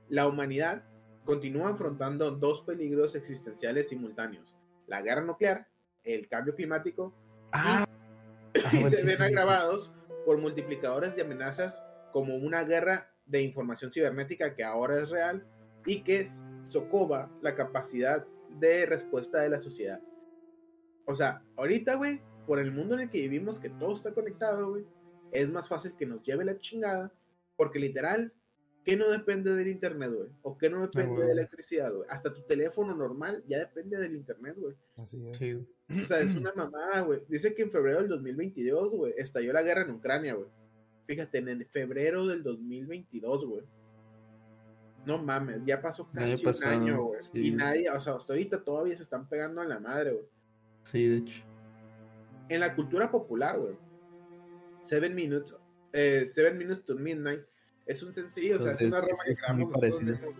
La 0.08 0.26
humanidad 0.26 0.84
continúa 1.24 1.70
afrontando 1.70 2.30
dos 2.30 2.62
peligros 2.62 3.14
existenciales 3.14 3.90
simultáneos, 3.90 4.56
la 4.86 5.02
guerra 5.02 5.22
nuclear, 5.22 5.68
el 6.04 6.26
cambio 6.28 6.54
climático, 6.54 7.14
Ah, 7.52 7.86
y 8.72 8.80
bueno, 8.80 8.90
se 8.96 9.02
sí, 9.02 9.06
ven 9.06 9.22
agravados 9.22 9.92
por 10.24 10.38
multiplicadores 10.38 11.16
de 11.16 11.22
amenazas 11.22 11.82
como 12.12 12.36
una 12.36 12.64
guerra 12.64 13.10
de 13.26 13.42
información 13.42 13.92
cibernética 13.92 14.54
que 14.54 14.64
ahora 14.64 15.00
es 15.00 15.10
real 15.10 15.46
y 15.86 16.02
que 16.02 16.26
socova 16.62 17.30
la 17.42 17.54
capacidad 17.54 18.26
de 18.58 18.86
respuesta 18.86 19.40
de 19.40 19.50
la 19.50 19.60
sociedad. 19.60 20.00
O 21.06 21.14
sea, 21.14 21.42
ahorita, 21.56 21.94
güey, 21.94 22.20
por 22.46 22.58
el 22.58 22.72
mundo 22.72 22.94
en 22.94 23.02
el 23.02 23.10
que 23.10 23.20
vivimos, 23.20 23.60
que 23.60 23.70
todo 23.70 23.94
está 23.94 24.12
conectado, 24.12 24.70
güey, 24.70 24.84
es 25.32 25.48
más 25.48 25.68
fácil 25.68 25.96
que 25.96 26.06
nos 26.06 26.22
lleve 26.22 26.44
la 26.44 26.58
chingada, 26.58 27.12
porque 27.56 27.78
literal, 27.78 28.32
¿qué 28.84 28.96
no 28.96 29.08
depende 29.08 29.54
del 29.54 29.68
internet, 29.68 30.10
güey? 30.12 30.28
¿O 30.42 30.58
qué 30.58 30.68
no 30.68 30.82
depende 30.82 31.14
güey. 31.14 31.26
de 31.26 31.32
electricidad, 31.32 31.92
güey? 31.94 32.08
Hasta 32.10 32.34
tu 32.34 32.42
teléfono 32.42 32.94
normal 32.94 33.44
ya 33.46 33.58
depende 33.58 33.98
del 33.98 34.16
internet, 34.16 34.56
güey. 34.58 34.74
Así 34.96 35.28
es. 35.28 35.36
Sí. 35.36 35.54
O 35.54 36.04
sea, 36.04 36.20
es 36.20 36.34
una 36.36 36.52
mamada, 36.54 37.00
güey. 37.02 37.20
Dice 37.28 37.54
que 37.54 37.62
en 37.62 37.70
febrero 37.70 37.98
del 38.00 38.08
2022, 38.08 38.90
güey, 38.90 39.14
estalló 39.16 39.52
la 39.52 39.62
guerra 39.62 39.82
en 39.82 39.90
Ucrania, 39.90 40.34
güey. 40.34 40.48
Fíjate, 41.10 41.38
en 41.38 41.66
febrero 41.66 42.24
del 42.28 42.44
2022, 42.44 43.44
güey. 43.44 43.64
No 45.04 45.18
mames, 45.18 45.60
ya 45.66 45.82
pasó 45.82 46.08
casi 46.12 46.46
un 46.46 46.64
año, 46.64 47.02
güey. 47.02 47.18
sí, 47.18 47.48
y 47.48 47.50
nadie, 47.50 47.90
o 47.90 48.00
sea, 48.00 48.14
hasta 48.14 48.32
ahorita 48.32 48.62
todavía 48.62 48.96
se 48.96 49.02
están 49.02 49.28
pegando 49.28 49.60
a 49.60 49.64
la 49.64 49.80
madre, 49.80 50.12
güey. 50.12 50.26
Sí, 50.84 51.08
de 51.08 51.16
hecho. 51.16 51.42
En 52.48 52.60
la 52.60 52.76
cultura 52.76 53.10
popular, 53.10 53.58
güey. 53.58 53.74
Seven 54.82 55.12
Minutes, 55.16 55.56
eh, 55.92 56.26
Seven 56.26 56.56
Minutes 56.56 56.84
to 56.84 56.94
Midnight 56.94 57.40
es 57.86 58.04
un 58.04 58.12
sencillo, 58.12 58.58
o 58.58 58.60
sea, 58.60 58.74
es 58.74 58.82
una 58.82 59.00
roma 59.00 59.12
es- 59.26 59.40
que 59.40 59.46
grabamos 59.46 59.80
güey. 59.80 60.34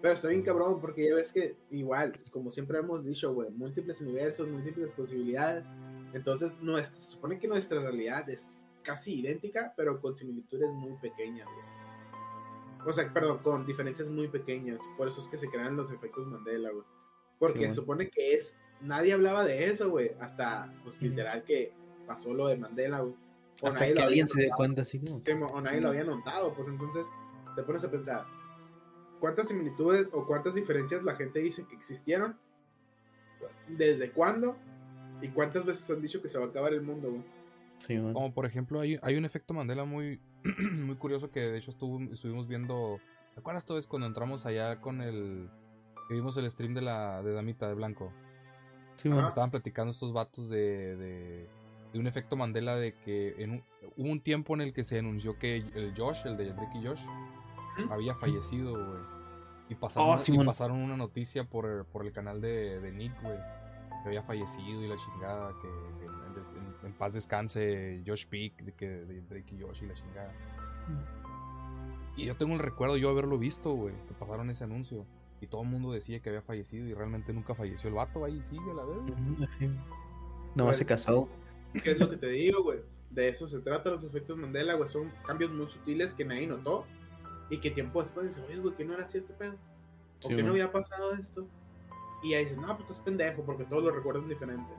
Pero 0.00 0.14
está 0.14 0.28
bien 0.28 0.42
cabrón, 0.42 0.80
porque 0.80 1.08
ya 1.08 1.16
ves 1.16 1.32
que 1.32 1.56
igual, 1.72 2.12
como 2.30 2.52
siempre 2.52 2.78
hemos 2.78 3.04
dicho, 3.04 3.34
güey, 3.34 3.50
múltiples 3.50 4.00
universos, 4.00 4.46
múltiples 4.48 4.90
posibilidades. 4.92 5.64
Entonces, 6.12 6.54
nuestra, 6.62 7.00
se 7.00 7.10
supone 7.10 7.40
que 7.40 7.48
nuestra 7.48 7.80
realidad 7.80 8.30
es 8.30 8.68
casi 8.82 9.20
idéntica, 9.20 9.72
pero 9.76 10.00
con 10.00 10.16
similitudes 10.16 10.70
muy 10.70 10.96
pequeñas, 10.98 11.46
güey. 11.46 11.80
O 12.86 12.92
sea, 12.92 13.12
perdón, 13.12 13.38
con 13.38 13.66
diferencias 13.66 14.08
muy 14.08 14.28
pequeñas. 14.28 14.80
Por 14.96 15.08
eso 15.08 15.20
es 15.20 15.28
que 15.28 15.36
se 15.36 15.50
crean 15.50 15.76
los 15.76 15.90
efectos 15.90 16.26
Mandela, 16.26 16.70
güey. 16.70 16.84
Porque 17.38 17.54
Sí, 17.54 17.60
se 17.60 17.66
man. 17.68 17.74
supone 17.74 18.10
que 18.10 18.34
es. 18.34 18.56
Nadie 18.80 19.12
hablaba 19.12 19.44
de 19.44 19.66
eso, 19.66 19.90
güey. 19.90 20.12
Hasta, 20.20 20.72
pues, 20.82 21.00
literal, 21.02 21.44
que 21.44 21.72
pasó 22.06 22.32
lo 22.32 22.48
de 22.48 22.56
Mandela, 22.56 23.00
güey. 23.00 23.14
O 23.62 23.68
Hasta 23.68 23.92
que 23.92 24.00
alguien 24.00 24.26
se 24.26 24.40
dé 24.42 24.50
cuenta 24.50 24.82
así 24.82 24.98
como. 24.98 25.20
Sí, 25.24 25.32
o 25.32 25.60
nadie 25.60 25.80
lo 25.80 25.88
había 25.88 26.04
notado, 26.04 26.54
pues 26.54 26.68
entonces 26.68 27.06
te 27.54 27.62
pones 27.62 27.84
a 27.84 27.90
pensar, 27.90 28.24
¿cuántas 29.18 29.48
similitudes 29.48 30.08
o 30.12 30.26
cuántas 30.26 30.54
diferencias 30.54 31.02
la 31.02 31.14
gente 31.14 31.40
dice 31.40 31.66
que 31.68 31.74
existieron? 31.74 32.38
¿Desde 33.68 34.10
cuándo? 34.12 34.56
¿Y 35.20 35.28
cuántas 35.28 35.66
veces 35.66 35.90
han 35.90 36.00
dicho 36.00 36.22
que 36.22 36.28
se 36.28 36.38
va 36.38 36.46
a 36.46 36.48
acabar 36.48 36.72
el 36.72 36.80
mundo, 36.82 37.10
güey? 37.10 37.24
Sí. 37.86 37.98
Como 38.12 38.32
por 38.32 38.46
ejemplo, 38.46 38.80
hay, 38.80 38.98
hay 39.02 39.16
un 39.16 39.24
efecto 39.24 39.52
Mandela 39.54 39.84
muy, 39.84 40.20
muy 40.84 40.96
curioso 40.96 41.30
que 41.30 41.40
de 41.40 41.58
hecho 41.58 41.70
estuvo, 41.70 42.00
estuvimos 42.12 42.46
viendo. 42.46 42.98
¿Te 43.34 43.40
acuerdas 43.40 43.64
todo 43.64 43.78
es 43.78 43.86
cuando 43.86 44.06
entramos 44.06 44.46
allá 44.46 44.80
con 44.80 45.00
el. 45.00 45.48
que 46.08 46.14
vimos 46.14 46.36
el 46.36 46.50
stream 46.50 46.74
de 46.74 46.82
la 46.82 47.22
de 47.22 47.32
Damita 47.32 47.68
de 47.68 47.74
Blanco? 47.74 48.12
Sí. 48.96 49.10
Ajá. 49.10 49.26
Estaban 49.26 49.50
platicando 49.50 49.92
estos 49.92 50.12
vatos 50.12 50.50
de, 50.50 50.96
de, 50.96 51.48
de 51.92 51.98
un 51.98 52.06
efecto 52.06 52.36
Mandela 52.36 52.76
de 52.76 52.94
que 52.96 53.34
en 53.42 53.50
un- 53.52 53.64
hubo 53.96 54.10
un 54.10 54.20
tiempo 54.20 54.54
en 54.54 54.60
el 54.60 54.72
que 54.74 54.84
se 54.84 54.98
anunció 54.98 55.38
que 55.38 55.56
el 55.56 55.94
Josh, 55.96 56.26
el 56.26 56.36
de 56.36 56.52
Drake 56.52 56.78
y 56.78 56.86
Josh, 56.86 57.02
había 57.90 58.14
fallecido, 58.14 58.72
güey. 58.72 59.00
Y 59.70 59.74
pasaron, 59.76 60.10
Oh, 60.18 60.42
y 60.42 60.44
pasaron 60.44 60.78
una 60.78 60.96
noticia 60.96 61.44
por 61.44 61.64
el, 61.66 61.84
por 61.86 62.04
el 62.04 62.12
canal 62.12 62.40
de, 62.40 62.80
de 62.80 62.92
Nick, 62.92 63.22
güey. 63.22 63.38
Que 64.02 64.08
había 64.08 64.22
fallecido 64.22 64.82
y 64.84 64.88
la 64.88 64.96
chingada, 64.96 65.52
que 65.62 65.99
en, 66.82 66.92
paz 66.92 67.14
descanse 67.14 68.02
Josh 68.06 68.26
Peak, 68.26 68.62
de, 68.62 68.72
que, 68.72 68.88
de 68.88 69.20
Drake 69.22 69.54
y 69.54 69.62
Josh 69.62 69.82
y 69.82 69.86
la 69.86 69.94
chingada. 69.94 70.32
Y 72.16 72.26
yo 72.26 72.36
tengo 72.36 72.54
el 72.54 72.60
recuerdo 72.60 72.96
yo 72.96 73.10
haberlo 73.10 73.38
visto, 73.38 73.72
güey, 73.72 73.94
que 74.06 74.14
pasaron 74.14 74.50
ese 74.50 74.64
anuncio. 74.64 75.06
Y 75.40 75.46
todo 75.46 75.62
el 75.62 75.68
mundo 75.68 75.90
decía 75.92 76.20
que 76.20 76.28
había 76.28 76.42
fallecido 76.42 76.86
y 76.86 76.92
realmente 76.92 77.32
nunca 77.32 77.54
falleció 77.54 77.88
el 77.88 77.94
vato 77.94 78.24
ahí, 78.24 78.42
sigue 78.42 78.70
a 78.70 78.74
la 78.74 78.84
vez. 78.84 78.98
Ujú, 78.98 79.46
sí. 79.58 79.70
Nomás 80.54 80.76
se 80.76 80.84
casó. 80.84 81.28
¿Qué 81.82 81.92
es 81.92 81.98
lo 81.98 82.10
que 82.10 82.16
te 82.16 82.26
digo, 82.28 82.62
güey? 82.62 82.80
De 83.10 83.28
eso 83.28 83.46
se 83.46 83.60
trata 83.60 83.90
los 83.90 84.04
efectos 84.04 84.36
Mandela, 84.36 84.74
güey. 84.74 84.88
Son 84.88 85.10
cambios 85.26 85.52
muy 85.52 85.68
sutiles 85.68 86.12
que 86.14 86.24
nadie 86.24 86.46
notó. 86.46 86.84
Y 87.48 87.58
que 87.58 87.70
tiempo 87.70 88.02
después 88.02 88.28
dices, 88.28 88.44
oye, 88.48 88.60
güey, 88.60 88.74
que 88.76 88.84
no 88.84 88.94
era 88.94 89.04
así 89.04 89.18
este 89.18 89.32
pedo. 89.32 89.54
O 90.22 90.28
Sí, 90.28 90.36
que 90.36 90.42
no 90.42 90.50
había 90.50 90.70
pasado 90.70 91.14
esto. 91.14 91.46
Y 92.22 92.34
ahí 92.34 92.44
dices, 92.44 92.58
no, 92.58 92.66
pues 92.66 92.82
estás 92.82 92.98
pendejo, 92.98 93.42
porque 93.42 93.64
todos 93.64 93.82
lo 93.82 93.90
recuerdan 93.92 94.28
diferente. 94.28 94.70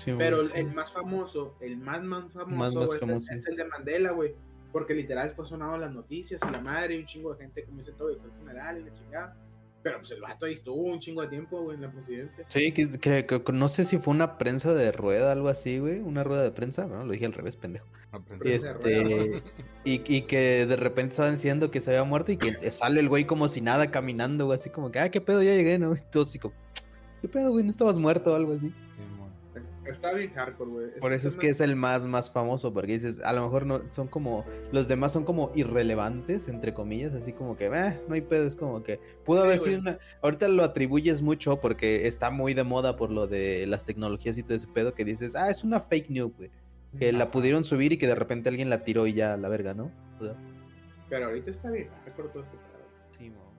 Sí, 0.00 0.14
Pero 0.16 0.40
el, 0.40 0.46
sí. 0.46 0.52
el 0.56 0.72
más 0.72 0.90
famoso, 0.92 1.56
el 1.60 1.76
más, 1.76 2.02
más 2.02 2.32
famoso, 2.32 2.56
Más, 2.56 2.74
más 2.74 2.88
es, 2.88 2.94
el- 2.94 3.00
famoso. 3.00 3.34
es 3.34 3.46
el 3.46 3.56
de 3.56 3.64
Mandela, 3.66 4.12
güey. 4.12 4.34
Porque 4.72 4.94
literal 4.94 5.32
fue 5.34 5.46
sonado 5.46 5.74
en 5.74 5.80
las 5.82 5.92
noticias 5.92 6.40
y 6.46 6.50
la 6.50 6.60
madre 6.60 6.94
y 6.94 7.00
un 7.00 7.06
chingo 7.06 7.34
de 7.34 7.42
gente 7.44 7.64
como 7.64 7.78
dice 7.78 7.92
todo, 7.92 8.10
y 8.12 8.16
fue 8.16 8.26
el 8.26 8.32
funeral 8.36 8.78
y 8.78 8.84
la 8.84 8.92
chingada. 8.94 9.36
Pero 9.82 9.98
pues 9.98 10.10
el 10.12 10.20
vato 10.20 10.44
ahí 10.46 10.52
estuvo 10.52 10.76
un 10.82 11.00
chingo 11.00 11.22
de 11.22 11.28
tiempo, 11.28 11.62
güey, 11.62 11.74
en 11.76 11.82
la 11.82 11.90
presidencia. 11.90 12.44
Sí, 12.48 12.70
que, 12.72 12.90
que- 12.98 13.26
que- 13.26 13.52
no 13.52 13.66
sé 13.68 13.84
si 13.84 13.98
fue 13.98 14.12
una 14.14 14.36
prensa 14.38 14.72
de 14.74 14.92
rueda, 14.92 15.32
algo 15.32 15.48
así, 15.48 15.78
güey. 15.78 15.98
Una 16.00 16.22
rueda 16.22 16.42
de 16.42 16.50
prensa. 16.52 16.84
Bueno, 16.86 17.04
lo 17.04 17.12
dije 17.12 17.26
al 17.26 17.32
revés, 17.32 17.56
pendejo. 17.56 17.86
Rueda, 18.12 18.54
Este. 18.56 19.42
Y, 19.84 20.02
y 20.16 20.22
que 20.22 20.66
de 20.66 20.76
repente 20.76 21.12
estaban 21.12 21.34
diciendo 21.34 21.70
que 21.70 21.80
se 21.80 21.90
había 21.90 22.04
muerto 22.04 22.30
y 22.32 22.36
que 22.36 22.70
sale 22.70 23.00
el 23.00 23.08
güey 23.08 23.24
como 23.24 23.48
si 23.48 23.60
nada 23.62 23.90
caminando, 23.90 24.46
güey. 24.46 24.58
Así 24.58 24.70
como 24.70 24.90
que, 24.92 24.98
ah, 25.00 25.10
qué 25.10 25.20
pedo, 25.20 25.42
ya 25.42 25.54
llegué, 25.54 25.78
¿no? 25.78 25.94
Y 25.94 26.38
como, 26.38 26.54
¿qué 27.22 27.28
pedo, 27.28 27.50
güey? 27.50 27.64
¿No 27.64 27.70
estabas 27.70 27.96
muerto 27.98 28.32
o 28.32 28.34
algo 28.36 28.52
así? 28.52 28.72
Está 29.86 30.12
bien 30.12 30.30
hardcore, 30.34 30.70
güey. 30.70 31.00
Por 31.00 31.12
eso 31.12 31.26
es 31.26 31.36
que 31.36 31.48
es 31.48 31.60
el 31.60 31.74
más, 31.74 32.06
más 32.06 32.30
famoso, 32.30 32.72
porque 32.72 32.92
dices, 32.92 33.22
a 33.22 33.32
lo 33.32 33.42
mejor 33.42 33.64
no 33.64 33.80
son 33.88 34.08
como, 34.08 34.44
los 34.72 34.88
demás 34.88 35.12
son 35.12 35.24
como 35.24 35.50
irrelevantes, 35.54 36.48
entre 36.48 36.74
comillas, 36.74 37.12
así 37.14 37.32
como 37.32 37.56
que, 37.56 37.66
eh, 37.66 38.00
no 38.06 38.14
hay 38.14 38.20
pedo, 38.20 38.46
es 38.46 38.56
como 38.56 38.82
que 38.82 39.00
pudo 39.24 39.40
Sí, 39.40 39.46
haber 39.46 39.58
sido 39.58 39.78
una, 39.80 39.98
ahorita 40.22 40.48
lo 40.48 40.64
atribuyes 40.64 41.22
mucho 41.22 41.60
porque 41.60 42.06
está 42.06 42.30
muy 42.30 42.52
de 42.54 42.62
moda 42.62 42.96
por 42.96 43.10
lo 43.10 43.26
de 43.26 43.66
las 43.66 43.84
tecnologías 43.84 44.36
y 44.36 44.42
todo 44.42 44.54
ese 44.56 44.66
pedo 44.66 44.94
que 44.94 45.04
dices, 45.04 45.34
ah, 45.34 45.48
es 45.50 45.64
una 45.64 45.80
fake 45.80 46.10
news, 46.10 46.32
güey, 46.36 46.50
que 46.98 47.12
la 47.12 47.30
pudieron 47.30 47.64
subir 47.64 47.92
y 47.92 47.96
que 47.98 48.06
de 48.06 48.14
repente 48.14 48.48
alguien 48.50 48.68
la 48.68 48.84
tiró 48.84 49.06
y 49.06 49.14
ya, 49.14 49.36
la 49.38 49.48
verga, 49.48 49.72
¿no? 49.74 49.90
O 50.20 50.24
sea, 50.24 50.34
Pero 51.08 51.26
ahorita 51.26 51.50
está 51.50 51.70
bien 51.70 51.88
hardcore 52.04 52.28
todo 52.28 52.42
este 52.42 52.56
pedo. 52.58 52.86
sí, 53.10 53.30
mo. 53.30 53.49